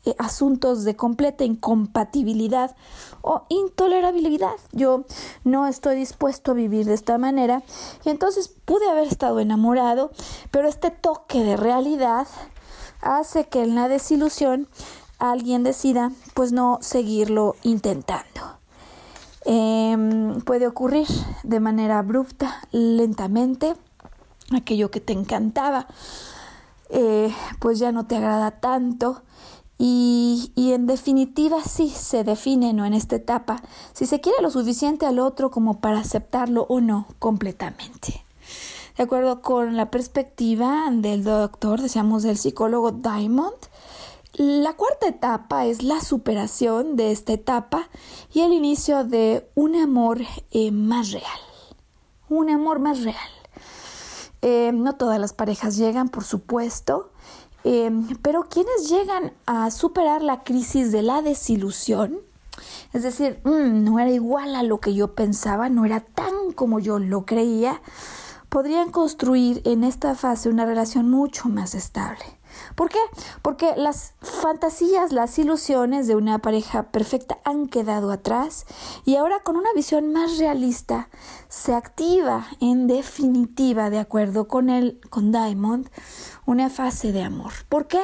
[0.07, 2.77] eh, asuntos de completa incompatibilidad
[3.23, 4.57] o intolerabilidad.
[4.73, 5.05] Yo
[5.45, 7.63] no estoy dispuesto a vivir de esta manera
[8.05, 10.11] y entonces pude haber estado enamorado,
[10.51, 12.27] pero este toque de realidad
[13.01, 14.69] hace que en la desilusión
[15.19, 18.64] alguien decida pues no seguirlo intentando.
[19.45, 21.07] Em, puede ocurrir
[21.43, 23.75] de manera abrupta, lentamente,
[24.53, 25.87] aquello que te encantaba,
[26.89, 29.23] eh, pues ya no te agrada tanto
[29.79, 32.85] y, en definitiva sí se define ¿no?
[32.85, 37.07] en esta etapa si se quiere lo suficiente al otro como para aceptarlo o no
[37.19, 38.25] completamente.
[38.97, 43.57] De acuerdo con la perspectiva del doctor, decíamos del psicólogo Diamond,
[44.35, 47.89] la cuarta etapa es la superación de esta etapa
[48.33, 50.21] y el inicio de un amor
[50.51, 51.41] eh, más real.
[52.29, 53.17] Un amor más real.
[54.43, 57.11] Eh, no todas las parejas llegan, por supuesto,
[57.65, 62.19] Em, pero quienes llegan a superar la crisis de la desilusión,
[62.93, 66.79] es decir, mm, no era igual a lo que yo pensaba, no era tan como
[66.79, 67.81] yo lo creía,
[68.51, 72.25] podrían construir en esta fase una relación mucho más estable.
[72.75, 72.99] ¿Por qué?
[73.43, 78.67] Porque las fantasías, las ilusiones de una pareja perfecta han quedado atrás
[79.05, 81.09] y ahora con una visión más realista
[81.49, 85.89] se activa en definitiva, de acuerdo con él, con Diamond,
[86.47, 87.53] una fase de amor.
[87.69, 88.03] ¿Por qué?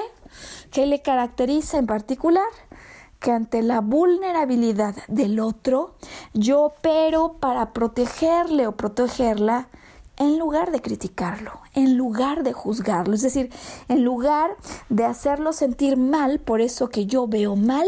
[0.71, 2.49] ¿Qué le caracteriza en particular?
[3.19, 5.95] que ante la vulnerabilidad del otro,
[6.33, 9.69] yo opero para protegerle o protegerla
[10.17, 13.51] en lugar de criticarlo, en lugar de juzgarlo, es decir,
[13.89, 14.57] en lugar
[14.89, 17.87] de hacerlo sentir mal por eso que yo veo mal,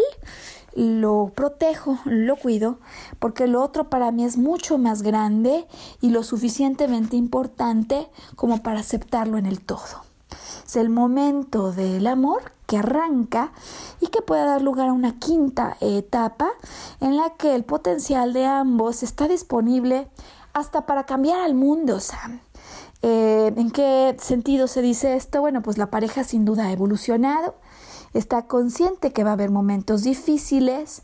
[0.75, 2.79] lo protejo, lo cuido,
[3.19, 5.67] porque lo otro para mí es mucho más grande
[6.01, 10.05] y lo suficientemente importante como para aceptarlo en el todo.
[10.67, 13.53] Es el momento del amor que arranca
[14.01, 16.51] y que puede dar lugar a una quinta etapa
[17.01, 20.09] en la que el potencial de ambos está disponible
[20.55, 22.41] hasta para cambiar al mundo, Sam.
[23.03, 25.41] Eh, ¿En qué sentido se dice esto?
[25.41, 27.57] Bueno, pues la pareja sin duda ha evolucionado,
[28.15, 31.03] está consciente que va a haber momentos difíciles,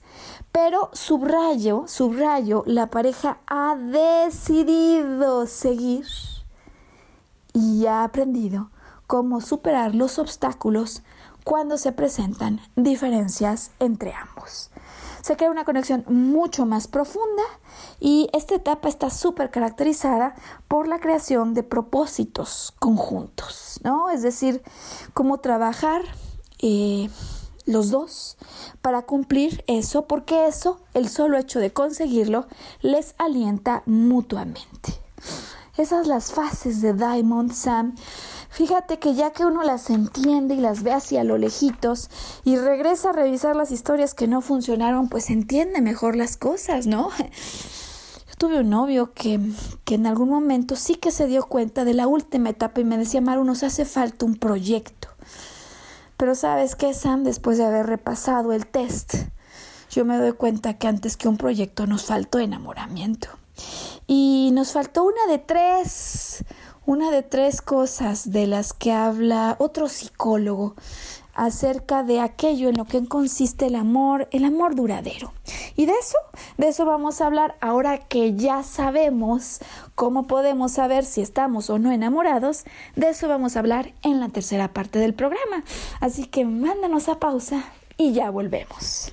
[0.53, 6.07] pero subrayo, subrayo, la pareja ha decidido seguir
[7.53, 8.71] y ha aprendido
[9.09, 11.03] cómo superar los obstáculos
[11.43, 14.71] cuando se presentan diferencias entre ambos
[15.23, 17.43] se crea una conexión mucho más profunda
[18.01, 20.35] y esta etapa está súper caracterizada
[20.69, 24.11] por la creación de propósitos conjuntos, ¿no?
[24.11, 24.63] Es decir,
[25.15, 26.03] cómo trabajar
[26.61, 27.09] eh,
[27.67, 28.37] los dos
[28.83, 32.47] para cumplir eso, porque eso, el solo hecho de conseguirlo,
[32.81, 34.95] les alienta mutuamente.
[35.77, 37.95] Esas las fases de Diamond Sam
[38.51, 42.11] Fíjate que ya que uno las entiende y las ve hacia lo lejitos
[42.45, 47.11] y regresa a revisar las historias que no funcionaron, pues entiende mejor las cosas, ¿no?
[47.19, 49.39] Yo tuve un novio que,
[49.85, 52.99] que en algún momento sí que se dio cuenta de la última etapa y me
[52.99, 55.09] decía, Maru, nos hace falta un proyecto.
[56.17, 59.15] Pero sabes qué, Sam, después de haber repasado el test,
[59.91, 63.29] yo me doy cuenta que antes que un proyecto nos faltó enamoramiento.
[64.07, 66.45] Y nos faltó una de tres
[66.89, 70.75] una de tres cosas de las que habla otro psicólogo
[71.35, 75.35] acerca de aquello en lo que consiste el amor, el amor duradero.
[75.77, 76.17] Y de eso,
[76.57, 79.61] de eso vamos a hablar ahora que ya sabemos
[79.97, 82.65] cómo podemos saber si estamos o no enamorados,
[82.97, 85.65] de eso vamos a hablar en la tercera parte del programa.
[86.01, 87.65] Así que mándanos a pausa
[87.99, 89.13] y ya volvemos.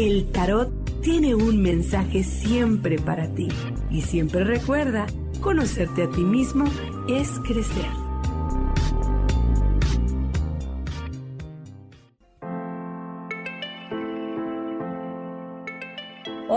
[0.00, 0.70] El tarot
[1.02, 3.48] tiene un mensaje siempre para ti
[3.90, 5.06] y siempre recuerda,
[5.42, 6.64] conocerte a ti mismo
[7.06, 7.99] es crecer.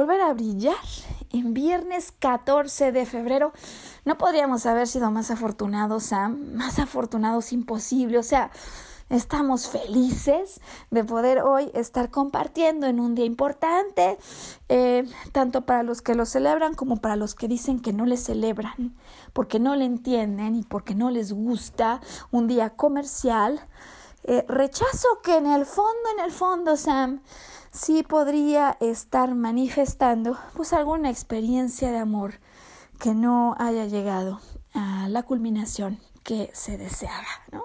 [0.00, 0.76] Volver a brillar
[1.30, 3.52] en viernes 14 de febrero.
[4.06, 6.54] No podríamos haber sido más afortunados, Sam.
[6.54, 8.16] Más afortunados imposible.
[8.16, 8.50] O sea,
[9.10, 14.16] estamos felices de poder hoy estar compartiendo en un día importante,
[14.70, 18.16] eh, tanto para los que lo celebran como para los que dicen que no le
[18.16, 18.96] celebran,
[19.34, 23.60] porque no le entienden y porque no les gusta un día comercial.
[24.24, 27.20] Eh, rechazo que en el fondo, en el fondo, Sam,
[27.70, 32.40] sí podría estar manifestando pues alguna experiencia de amor
[32.98, 34.40] que no haya llegado
[34.74, 37.64] a la culminación que se deseaba, ¿no?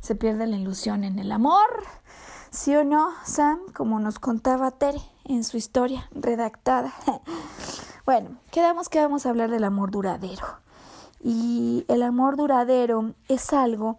[0.00, 1.84] Se pierde la ilusión en el amor,
[2.50, 3.60] ¿sí o no, Sam?
[3.74, 6.92] Como nos contaba Tere en su historia redactada.
[8.06, 10.44] bueno, quedamos que vamos a hablar del amor duradero.
[11.22, 13.98] Y el amor duradero es algo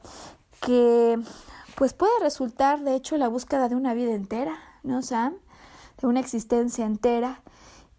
[0.61, 1.19] que
[1.75, 5.35] pues puede resultar de hecho la búsqueda de una vida entera, ¿no, Sam?
[5.99, 7.41] De una existencia entera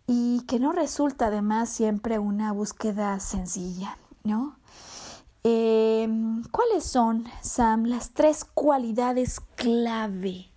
[0.06, 4.56] y que no resulta además siempre una búsqueda sencilla, ¿no?
[5.42, 10.50] Em, ¿Cuáles son, Sam, las tres cualidades clave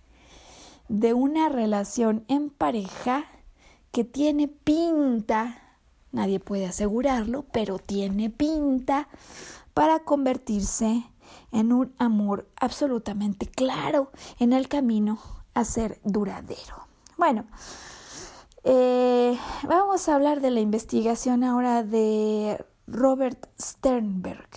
[0.88, 3.24] de una relación en pareja
[3.92, 5.70] que tiene pinta
[6.12, 9.08] nadie puede asegurarlo, pero tiene pinta
[9.74, 11.04] para convertirse
[11.52, 15.18] en un amor absolutamente claro en el camino
[15.54, 16.86] a ser duradero.
[17.16, 17.44] Bueno,
[18.64, 24.48] eh, vamos a hablar de la investigación ahora de Robert Sternberg,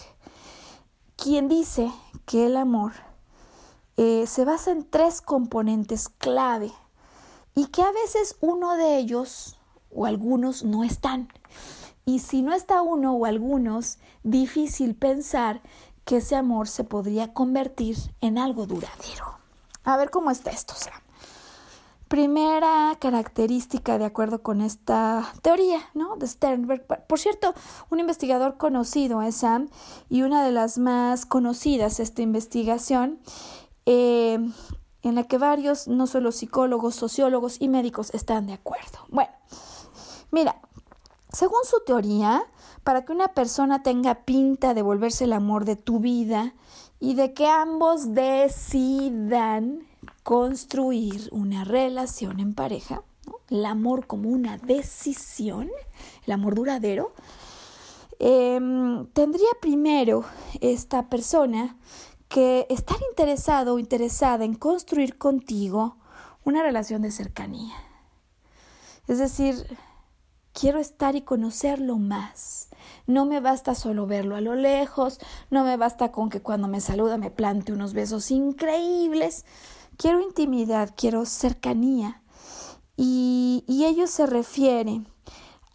[1.15, 1.91] quien dice
[2.25, 2.93] que el amor
[3.95, 6.71] eh, se basa en tres componentes clave
[7.55, 9.57] y que a veces uno de ellos
[9.91, 11.29] o algunos no están.
[12.05, 15.61] Y si no está uno o algunos, difícil pensar
[16.05, 19.42] que ese amor se podría convertir en algo duradero.
[19.84, 20.93] A ver cómo está esto, Sam.
[22.07, 26.15] Primera característica de acuerdo con esta teoría, ¿no?
[26.15, 26.86] De Sternberg.
[27.07, 27.53] Por cierto,
[27.89, 29.69] un investigador conocido es Sam
[30.09, 33.19] y una de las más conocidas esta investigación
[33.86, 34.38] eh,
[35.01, 38.99] en la que varios, no solo psicólogos, sociólogos y médicos están de acuerdo.
[39.09, 39.31] Bueno,
[40.31, 40.61] mira,
[41.31, 42.43] según su teoría,
[42.84, 46.53] para que una persona tenga pinta de volverse el amor de tu vida
[47.04, 49.86] y de que ambos decidan
[50.24, 53.04] construir una relación en pareja,
[53.49, 55.70] el amor como una decisión,
[56.26, 57.12] el amor duradero,
[58.20, 60.24] em, tendría primero
[60.62, 61.76] esta persona
[62.30, 65.97] que estar interesado o interesada en construir contigo
[66.45, 67.76] una relación de cercanía.
[69.10, 69.78] Es decir,
[70.54, 72.70] quiero estar y conocerlo más.
[73.06, 76.82] No me basta solo verlo a lo lejos, no me basta con que cuando me
[76.82, 79.45] saluda me plante unos besos increíbles.
[79.97, 82.22] Quiero intimidad, quiero cercanía.
[82.95, 85.01] Y, y ello se refiere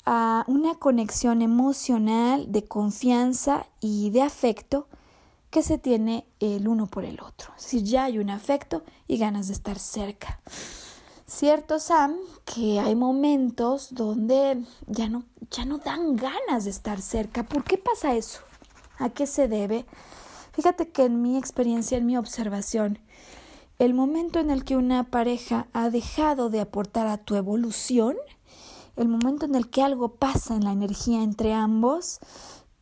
[0.07, 4.89] a una conexión emocional de confianza y de afecto
[5.51, 7.53] que se tiene el uno por el otro.
[7.57, 10.41] Es decir, ya hay un afecto y ganas de estar cerca.
[11.29, 12.16] Cierto, Sam,
[12.47, 17.43] que hay momentos donde ya no, ya no dan ganas de estar cerca.
[17.43, 18.41] ¿Por qué pasa eso?
[18.99, 19.85] ¿A qué se debe?
[20.53, 22.99] Fíjate que en mi experiencia, en mi observación,
[23.79, 28.16] el momento en el que una pareja ha dejado de aportar a tu evolución,
[28.97, 32.20] el momento en el que algo pasa en la energía entre ambos,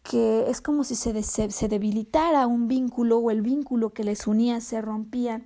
[0.05, 4.61] que es como si se, se, debilitara un vínculo o el vínculo que les unía
[4.61, 5.43] se rompía,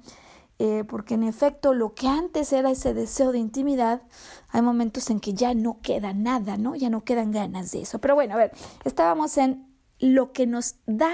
[0.63, 4.03] eh, porque en efecto lo que antes era ese deseo de intimidad,
[4.51, 6.77] hay momentos en que ya no queda nada, ¿no?
[6.77, 7.99] Ya no quedan ganas de eso.
[7.99, 8.53] Pero bueno, a ver,
[8.85, 9.67] estábamos en
[9.99, 11.11] lo que nos da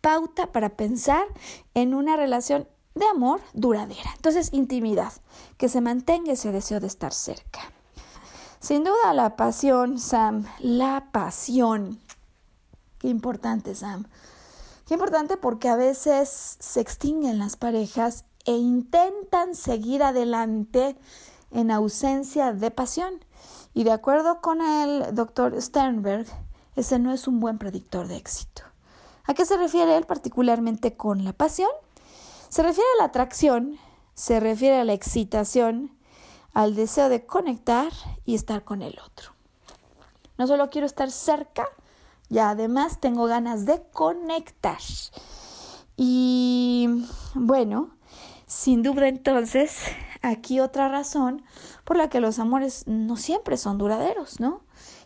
[0.00, 1.26] pauta para pensar
[1.74, 4.10] en una relación de amor duradera.
[4.14, 5.12] Entonces, intimidad,
[5.56, 7.60] que se mantenga ese deseo de estar cerca.
[8.60, 11.98] Sin duda la pasión, Sam, la pasión
[13.04, 14.06] Qué importante, Sam.
[14.86, 20.96] Qué importante porque a veces se extinguen las parejas e intentan seguir adelante
[21.50, 23.24] en ausencia de pasión.
[23.72, 26.26] Y de acuerdo con el doctor Sternberg,
[26.76, 28.62] ese no es un buen predictor de éxito.
[29.24, 31.70] ¿A qué se refiere él particularmente con la pasión?
[32.48, 33.78] Se refiere a la atracción,
[34.14, 35.90] se refiere a la excitación,
[36.52, 37.92] al deseo de conectar
[38.24, 39.32] y estar con el otro.
[40.38, 41.66] No solo quiero estar cerca,
[42.28, 44.78] y además tengo ganas de conectar.
[45.96, 47.90] Y bueno,
[48.54, 49.78] sin duda entonces,
[50.22, 51.42] aquí otra razón
[51.84, 54.60] por la que los amores no siempre son duraderos, ¿no?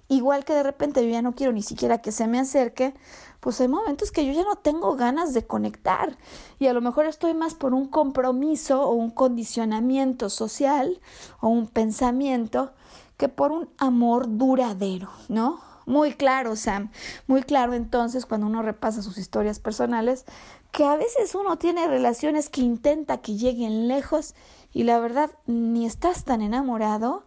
[0.07, 2.93] Igual que de repente yo ya no quiero ni siquiera que se me acerque,
[3.41, 6.19] pues hay momentos que yo ya no tengo ganas de conectar
[6.59, 11.01] y a lo mejor estoy más por un compromiso o un condicionamiento social
[11.41, 12.73] o un pensamiento
[13.17, 15.68] que por un amor duradero, ¿no?
[15.89, 16.91] Muy claro, Sam,
[17.27, 20.27] muy claro entonces cuando uno repasa sus historias personales,
[20.71, 24.35] que a veces uno tiene relaciones que intenta que lleguen lejos
[24.71, 27.25] y la verdad ni estás tan enamorado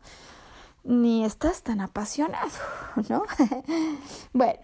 [0.84, 2.52] ni estás tan apasionado,
[3.10, 3.24] ¿no?
[4.34, 4.60] bueno,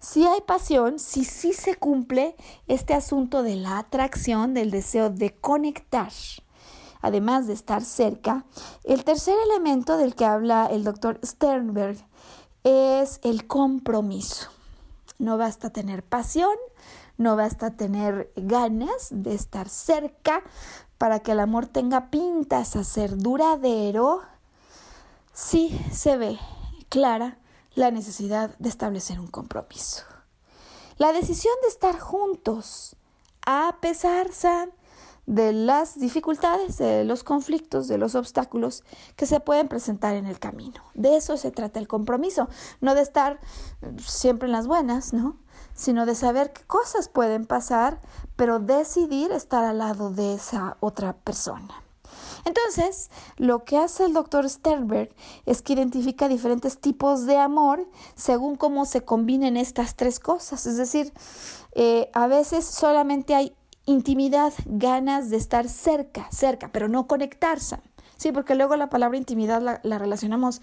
[0.00, 2.34] si hay pasión, si sí se cumple
[2.66, 6.10] este asunto de la atracción, del deseo de conectar,
[7.00, 8.44] además de estar cerca,
[8.82, 11.96] el tercer elemento del que habla el doctor Sternberg
[12.66, 14.50] es el compromiso.
[15.18, 16.56] No basta tener pasión,
[17.16, 20.42] no basta tener ganas de estar cerca
[20.98, 24.22] para que el amor tenga pintas a ser duradero.
[25.32, 26.40] Sí se ve
[26.88, 27.38] clara
[27.76, 30.02] la necesidad de establecer un compromiso.
[30.98, 32.96] La decisión de estar juntos,
[33.46, 34.32] a pesar,
[35.26, 38.84] de las dificultades, de los conflictos, de los obstáculos
[39.16, 40.82] que se pueden presentar en el camino.
[40.94, 42.48] De eso se trata el compromiso,
[42.80, 43.40] no de estar
[43.98, 45.36] siempre en las buenas, ¿no?
[45.74, 48.00] sino de saber qué cosas pueden pasar,
[48.34, 51.82] pero decidir estar al lado de esa otra persona.
[52.44, 55.10] Entonces, lo que hace el doctor Sternberg
[55.44, 60.64] es que identifica diferentes tipos de amor según cómo se combinen estas tres cosas.
[60.66, 61.12] Es decir,
[61.72, 63.54] eh, a veces solamente hay
[63.86, 67.78] intimidad, ganas de estar cerca, cerca, pero no conectarse.
[68.16, 70.60] Sí, porque luego la palabra intimidad la, la relacionamos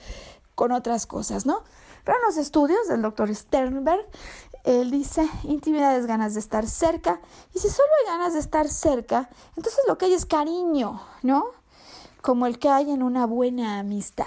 [0.56, 1.64] con otras cosas, ¿no?
[2.04, 4.06] Pero en los estudios del doctor Sternberg,
[4.64, 7.20] él dice, intimidad es ganas de estar cerca,
[7.54, 11.46] y si solo hay ganas de estar cerca, entonces lo que hay es cariño, ¿no?
[12.22, 14.26] Como el que hay en una buena amistad.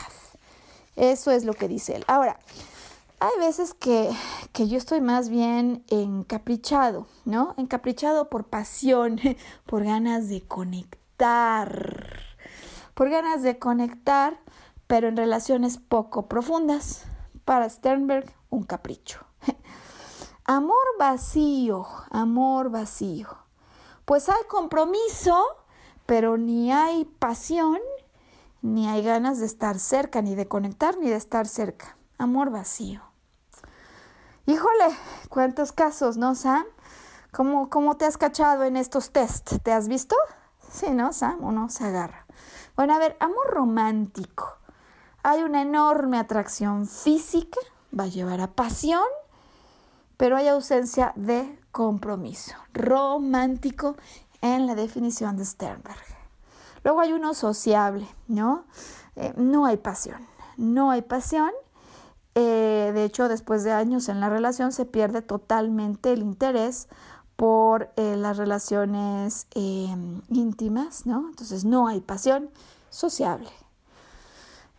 [0.97, 2.05] Eso es lo que dice él.
[2.07, 2.39] Ahora,
[3.19, 4.11] hay veces que,
[4.53, 7.55] que yo estoy más bien encaprichado, ¿no?
[7.57, 9.19] Encaprichado por pasión,
[9.67, 12.21] por ganas de conectar,
[12.95, 14.39] por ganas de conectar,
[14.87, 17.05] pero en relaciones poco profundas.
[17.45, 19.21] Para Sternberg, un capricho.
[20.45, 23.29] Amor vacío, amor vacío.
[24.05, 25.45] Pues hay compromiso,
[26.07, 27.79] pero ni hay pasión,
[28.63, 31.97] ni hay ganas de estar cerca, ni de conectar, ni de estar cerca.
[32.19, 33.06] Amor vacío.
[34.47, 34.97] Híjole,
[35.29, 36.65] cuántos casos, ¿no, Sam?
[37.33, 39.55] ¿Cómo, ¿Cómo te has cachado en estos test?
[39.63, 40.17] ¿Te has visto?
[40.71, 41.39] Sí, ¿no, Sam?
[41.41, 42.27] Uno se agarra.
[42.77, 44.57] Bueno, a ver, amor romántico.
[45.23, 47.59] Hay una enorme atracción física,
[47.99, 49.03] va a llevar a pasión
[50.17, 52.55] pero hay ausencia de compromiso.
[52.73, 53.97] Romántico
[54.41, 55.99] en la definición de Sternberg.
[56.85, 58.65] Luego hay uno sociable, ¿no?
[59.17, 60.27] Eh, no hay pasión,
[60.57, 61.51] no hay pasión.
[62.39, 66.87] Eh, de hecho, después de años en la relación se pierde totalmente el interés
[67.35, 71.29] por eh, las relaciones íntimas, ¿no?
[71.31, 72.51] Entonces no hay pasión
[72.91, 73.49] sociable.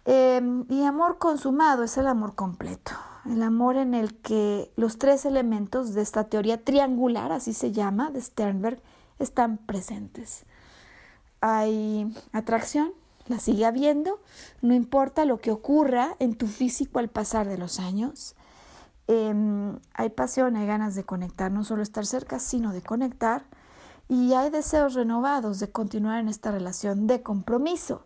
[0.06, 2.92] y amor consumado es el amor completo,
[3.26, 8.12] el amor en el que los tres elementos de esta teoría triangular, así se llama,
[8.12, 8.80] de Sternberg,
[9.18, 10.46] están presentes.
[11.42, 12.94] Hay atracción,
[13.30, 14.20] la sigue habiendo,
[14.62, 18.36] no importa lo que ocurra en tu físico al pasar de los años.
[19.08, 23.46] Em, hay pasión, hay ganas de conectar, no solo estar cerca, sino de conectar.
[24.10, 28.06] Y hay deseos renovados de continuar en esta relación de compromiso.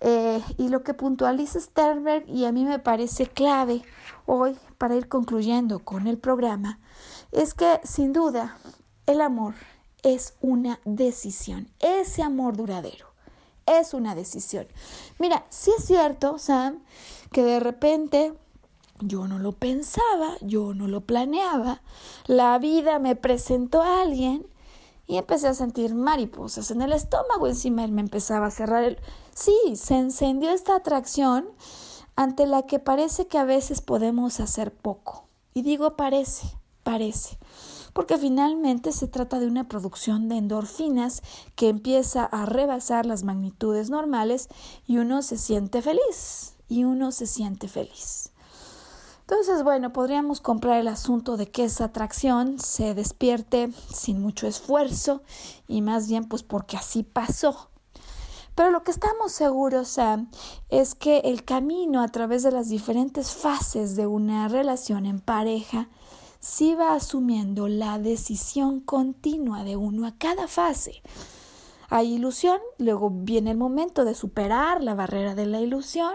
[0.00, 3.82] Eh, y lo que puntualiza Sternberg, y a mí me parece clave
[4.26, 6.78] hoy para ir concluyendo con el programa,
[7.32, 8.56] es que sin duda
[9.06, 9.54] el amor
[10.02, 13.13] es una decisión, ese amor duradero
[13.66, 14.66] es una decisión.
[15.18, 16.80] Mira, si es cierto, Sam,
[17.32, 18.34] que de repente
[19.00, 21.82] yo no lo pensaba, yo no lo planeaba,
[22.26, 24.46] la vida me presentó a alguien
[25.06, 28.98] y empecé a sentir mariposas en el estómago, encima él me empezaba a cerrar el...
[29.34, 31.46] Sí, se encendió esta atracción
[32.16, 35.24] ante la que parece que a veces podemos hacer poco.
[35.52, 36.46] Y digo parece,
[36.82, 37.38] parece,
[37.94, 41.22] porque finalmente se trata de una producción de endorfinas
[41.54, 44.48] que empieza a rebasar las magnitudes normales
[44.86, 48.30] y uno se siente feliz, y uno se siente feliz.
[49.20, 55.22] Entonces, bueno, podríamos comprar el asunto de que esa atracción se despierte sin mucho esfuerzo
[55.66, 57.70] y más bien pues porque así pasó.
[58.54, 60.30] Pero lo que estamos seguros, Sam,
[60.68, 65.88] es que el camino a través de las diferentes fases de una relación en pareja
[66.44, 71.02] sí va asumiendo la decisión continua de uno a cada fase.
[71.88, 76.14] Hay ilusión, luego viene el momento de superar la barrera de la ilusión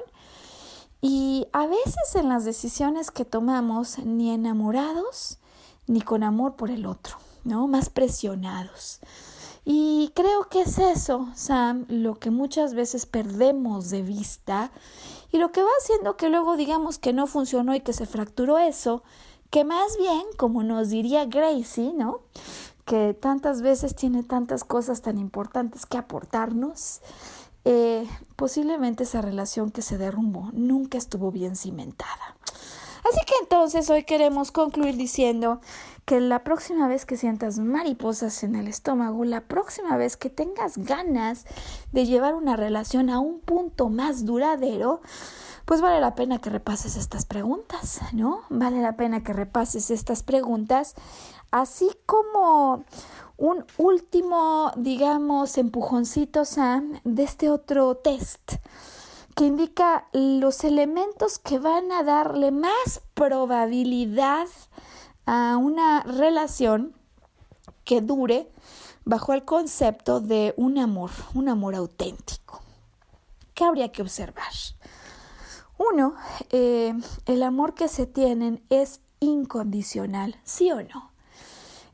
[1.02, 5.40] y a veces en las decisiones que tomamos, ni enamorados,
[5.88, 7.68] ni con amor por el otro, ¿no?
[7.68, 9.00] Más presionados.
[9.66, 14.72] Y creo que es eso, Sam, lo que muchas veces perdemos de vista
[15.32, 18.60] y lo que va haciendo que luego digamos que no funcionó y que se fracturó
[18.60, 19.04] eso,
[19.50, 22.22] que más bien, como nos diría Gracie, ¿no?
[22.86, 27.02] Que tantas veces tiene tantas cosas tan importantes que aportarnos,
[27.66, 32.38] eh, posiblemente esa relación que se derrumbó nunca estuvo bien cimentada.
[33.10, 35.62] Así que entonces hoy queremos concluir diciendo
[36.06, 40.78] que la próxima vez que sientas mariposas en el estómago, la próxima vez que tengas
[40.78, 41.46] ganas
[41.92, 45.02] de llevar una relación a un punto más duradero,
[45.70, 48.42] pues vale la pena que repases estas preguntas, ¿no?
[48.50, 50.96] Vale la pena que repases estas preguntas,
[51.52, 52.86] así como
[53.38, 58.54] un último, digamos, empujoncito, Sam, de este otro test
[59.36, 64.48] que indica los elementos que van a darle más probabilidad
[65.28, 66.96] a una relación
[67.84, 68.52] que dure
[69.06, 72.64] bajo el concepto de un amor, un amor auténtico.
[73.54, 74.52] ¿Qué habría que observar?
[75.80, 76.14] Uno,
[76.50, 76.94] eh,
[77.26, 81.12] el amor que se tienen es incondicional, ¿sí o no?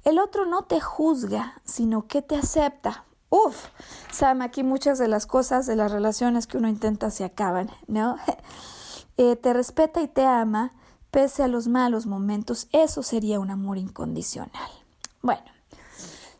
[0.04, 3.06] El otro no te juzga, sino que te acepta.
[3.30, 3.68] Uf,
[4.12, 8.18] Sam, aquí muchas de las cosas de las relaciones que uno intenta se acaban, ¿no?
[9.18, 10.74] Eh, te respeta y te ama
[11.10, 12.68] pese a los malos momentos.
[12.74, 14.70] Eso sería un amor incondicional.
[15.22, 15.46] Bueno,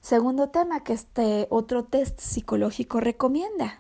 [0.02, 3.80] segundo tema que este otro test psicológico recomienda.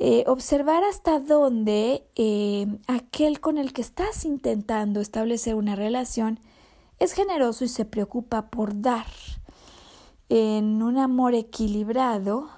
[0.00, 6.40] Eh, observar hasta dónde eh, aquel con el que estás intentando establecer una relación
[6.98, 9.06] es generoso y se preocupa por dar
[10.28, 12.48] en un amor equilibrado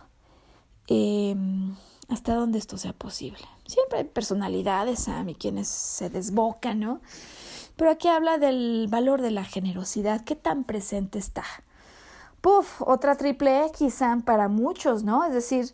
[0.86, 1.74] em,
[2.08, 3.42] hasta donde esto sea posible.
[3.66, 7.00] Siempre hay personalidades, a mí quienes se desbocan, ¿no?
[7.76, 11.44] Pero aquí habla del valor de la generosidad, qué tan presente está.
[12.40, 15.24] Puf, otra triple X para muchos, ¿no?
[15.24, 15.72] Es decir,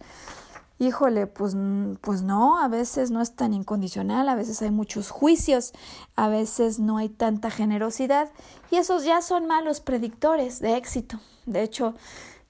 [0.83, 1.57] híjole, pues,
[2.01, 5.73] pues no, a veces no es tan incondicional, a veces hay muchos juicios,
[6.17, 8.31] a veces no hay tanta generosidad
[8.71, 11.21] y esos ya son malos predictores de éxito.
[11.47, 11.95] De hecho,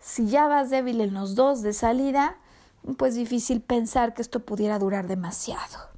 [0.00, 2.36] si ya vas débil en los dos de salida,
[2.96, 5.92] pues difícil pensar que esto pudiera durar demasiado.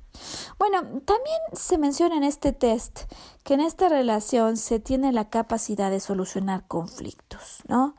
[0.59, 3.03] Bueno, también se menciona en este test
[3.43, 7.97] que en esta relación se tiene la capacidad de solucionar conflictos, ¿no?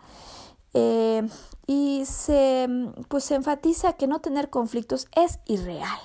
[0.75, 1.27] Eh,
[1.67, 2.67] y se,
[3.07, 5.99] pues se enfatiza que no tener conflictos es irreal.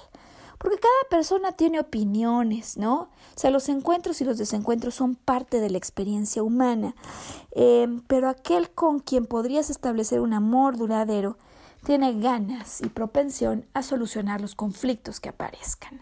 [0.59, 3.01] Porque cada persona tiene opiniones, ¿no?
[3.01, 6.95] O sea, los encuentros y los desencuentros son parte de la experiencia humana.
[7.53, 11.37] Eh, pero aquel con quien podrías establecer un amor duradero
[11.85, 16.01] tiene ganas y propensión a solucionar los conflictos que aparezcan.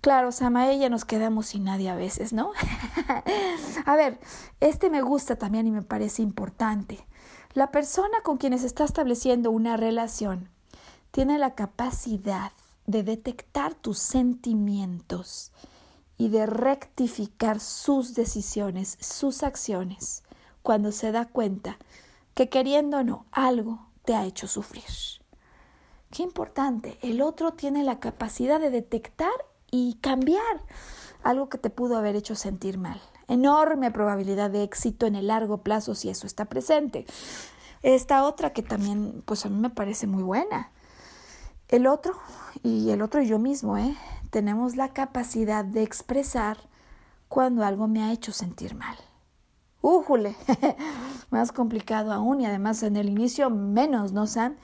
[0.00, 2.52] Claro, Sama, ella nos quedamos sin nadie a veces, ¿no?
[3.86, 4.18] a ver,
[4.60, 7.06] este me gusta también y me parece importante.
[7.56, 10.50] La persona con quien se está estableciendo una relación
[11.10, 12.52] tiene la capacidad
[12.84, 15.52] de detectar tus sentimientos
[16.18, 20.22] y de rectificar sus decisiones, sus acciones,
[20.60, 21.78] cuando se da cuenta
[22.34, 24.84] que queriendo o no, algo te ha hecho sufrir.
[26.10, 29.32] Qué importante, el otro tiene la capacidad de detectar
[29.70, 30.60] y cambiar
[31.22, 35.58] algo que te pudo haber hecho sentir mal enorme probabilidad de éxito en el largo
[35.58, 37.06] plazo si eso está presente.
[37.82, 40.70] Esta otra que también, pues a mí me parece muy buena.
[41.68, 42.14] El otro,
[42.62, 43.96] y el otro yo mismo, ¿eh?
[44.30, 46.58] tenemos la capacidad de expresar
[47.28, 48.96] cuando algo me ha hecho sentir mal.
[49.80, 50.36] ¡Újule!
[51.30, 54.56] Más complicado aún y además en el inicio menos, ¿no, Sam?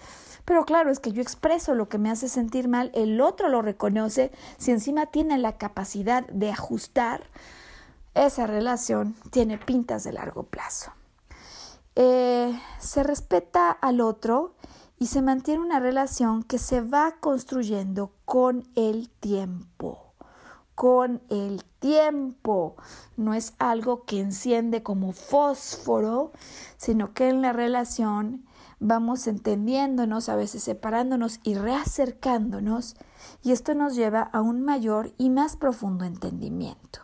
[0.44, 3.62] Pero claro, es que yo expreso lo que me hace sentir mal, el otro lo
[3.62, 7.22] reconoce, si encima tiene la capacidad de ajustar,
[8.14, 10.92] esa relación tiene pintas de largo plazo.
[11.94, 14.54] Eh, se respeta al otro
[14.98, 20.14] y se mantiene una relación que se va construyendo con el tiempo.
[20.74, 22.76] Con el tiempo.
[23.16, 26.32] No es algo que enciende como fósforo,
[26.76, 28.46] sino que en la relación
[28.78, 32.96] vamos entendiéndonos, a veces separándonos y reacercándonos,
[33.42, 37.00] y esto nos lleva a un mayor y más profundo entendimiento.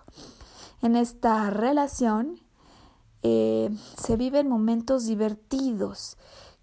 [0.83, 2.41] En esta relación
[3.23, 3.71] eh,
[4.01, 6.17] se viven momentos divertidos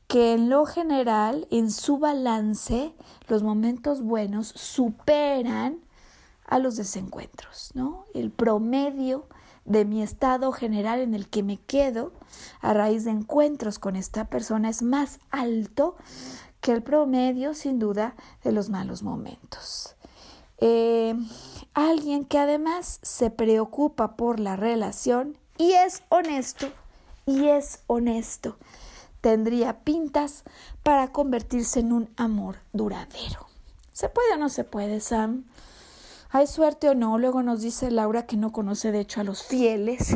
[0.07, 2.93] que en lo general, en su balance,
[3.27, 5.79] los momentos buenos superan
[6.45, 8.05] a los desencuentros, ¿no?
[8.13, 9.27] El promedio
[9.65, 12.13] de mi estado general en el que me quedo
[12.61, 15.95] a raíz de encuentros con esta persona es más alto
[16.61, 19.95] que el promedio, sin duda, de los malos momentos.
[20.59, 21.15] Eh,
[21.75, 26.67] alguien que además se preocupa por la relación y es honesto,
[27.25, 28.57] y es honesto,
[29.21, 30.43] tendría pintas
[30.83, 33.47] para convertirse en un amor duradero.
[33.91, 35.45] ¿Se puede o no se puede, Sam?
[36.31, 37.17] ¿Hay suerte o no?
[37.17, 40.15] Luego nos dice Laura que no conoce de hecho a los fieles.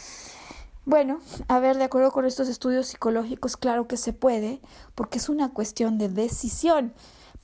[0.84, 4.60] bueno, a ver, de acuerdo con estos estudios psicológicos, claro que se puede,
[4.94, 6.94] porque es una cuestión de decisión.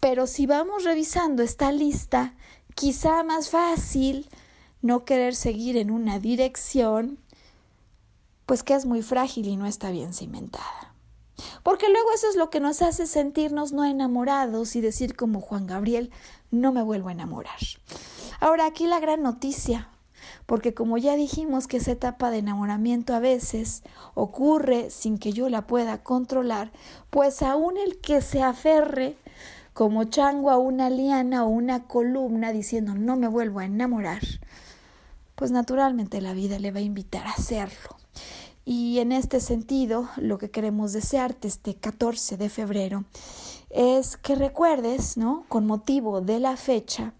[0.00, 2.34] Pero si vamos revisando esta lista,
[2.74, 4.28] quizá más fácil
[4.82, 7.18] no querer seguir en una dirección,
[8.46, 10.94] pues que es muy frágil y no está bien cimentada.
[11.62, 15.66] Porque luego eso es lo que nos hace sentirnos no enamorados y decir como Juan
[15.66, 16.10] Gabriel,
[16.50, 17.58] no me vuelvo a enamorar.
[18.40, 19.88] Ahora aquí la gran noticia,
[20.46, 23.82] porque como ya dijimos que esa etapa de enamoramiento a veces
[24.14, 26.70] ocurre sin que yo la pueda controlar,
[27.10, 29.16] pues aún el que se aferre
[29.74, 34.22] como chango a una liana o una columna diciendo no me vuelvo a enamorar,
[35.34, 37.96] pues naturalmente la vida le va a invitar a hacerlo.
[38.64, 43.04] Y en este sentido, lo que queremos desearte este 14 de febrero
[43.68, 45.44] es que recuerdes, ¿no?
[45.48, 47.12] Con motivo de la fecha,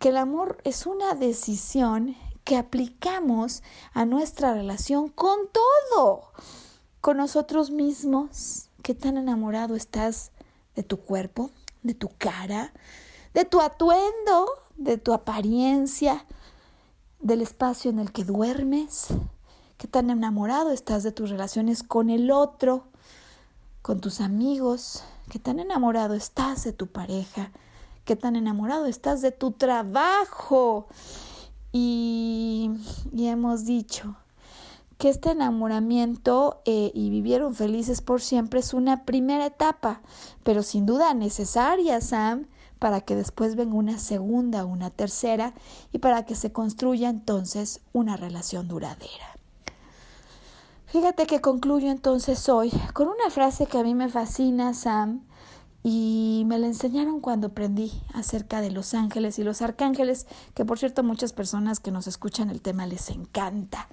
[0.00, 3.62] que el amor es una decisión que aplicamos
[3.92, 6.32] a nuestra relación con todo,
[7.00, 10.30] con nosotros mismos, ¿Qué tan enamorado estás
[10.76, 11.50] de tu cuerpo,
[11.84, 12.72] de tu cara,
[13.32, 16.26] de tu atuendo, de tu apariencia,
[17.20, 19.08] del espacio en el que duermes?
[19.78, 22.84] ¿Qué tan enamorado estás de tus relaciones con el otro,
[23.82, 25.04] con tus amigos?
[25.30, 27.52] ¿Qué tan enamorado estás de tu pareja?
[28.04, 30.88] ¿Qué tan enamorado estás de tu trabajo?
[31.72, 32.70] Y,
[33.12, 34.16] y hemos dicho
[34.98, 40.02] que este enamoramiento eh, y vivieron felices por siempre es una primera etapa,
[40.42, 42.46] pero sin duda necesaria, Sam,
[42.78, 45.54] para que después venga una segunda, una tercera
[45.92, 49.34] y para que se construya entonces una relación duradera.
[50.86, 55.22] Fíjate que concluyo entonces hoy con una frase que a mí me fascina, Sam,
[55.82, 60.78] y me la enseñaron cuando aprendí acerca de los ángeles y los arcángeles, que por
[60.78, 63.88] cierto muchas personas que nos escuchan el tema les encanta.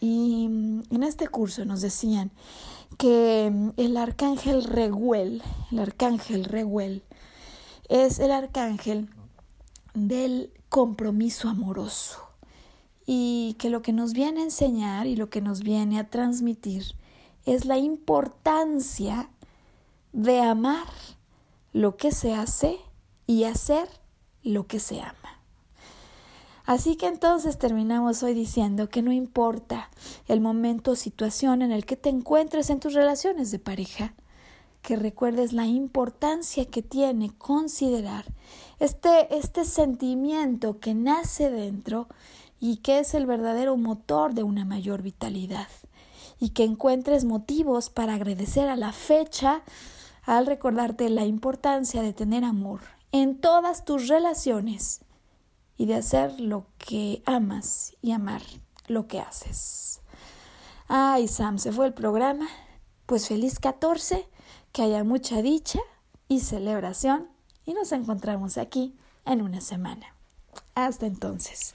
[0.00, 0.46] Y
[0.90, 2.32] en este curso nos decían
[2.96, 7.02] que el arcángel Reguel, el arcángel Reguel,
[7.88, 9.10] es el arcángel
[9.94, 12.20] del compromiso amoroso
[13.04, 16.94] y que lo que nos viene a enseñar y lo que nos viene a transmitir
[17.44, 19.30] es la importancia
[20.12, 20.86] de amar
[21.72, 22.78] lo que se hace
[23.26, 23.88] y hacer
[24.42, 25.39] lo que se ama.
[26.70, 29.90] Así que entonces terminamos hoy diciendo que no importa
[30.28, 34.14] el momento o situación en el que te encuentres en tus relaciones de pareja,
[34.80, 38.24] que recuerdes la importancia que tiene considerar
[38.78, 42.06] este, este sentimiento que nace dentro
[42.60, 45.66] y que es el verdadero motor de una mayor vitalidad.
[46.38, 49.64] Y que encuentres motivos para agradecer a la fecha
[50.22, 55.00] al recordarte la importancia de tener amor en todas tus relaciones
[55.80, 58.42] y de hacer lo que amas y amar
[58.86, 60.02] lo que haces.
[60.88, 62.46] Ay, Sam, se fue el programa.
[63.06, 64.28] Pues feliz 14,
[64.72, 65.78] que haya mucha dicha
[66.28, 67.28] y celebración
[67.64, 70.14] y nos encontramos aquí en una semana.
[70.74, 71.74] Hasta entonces.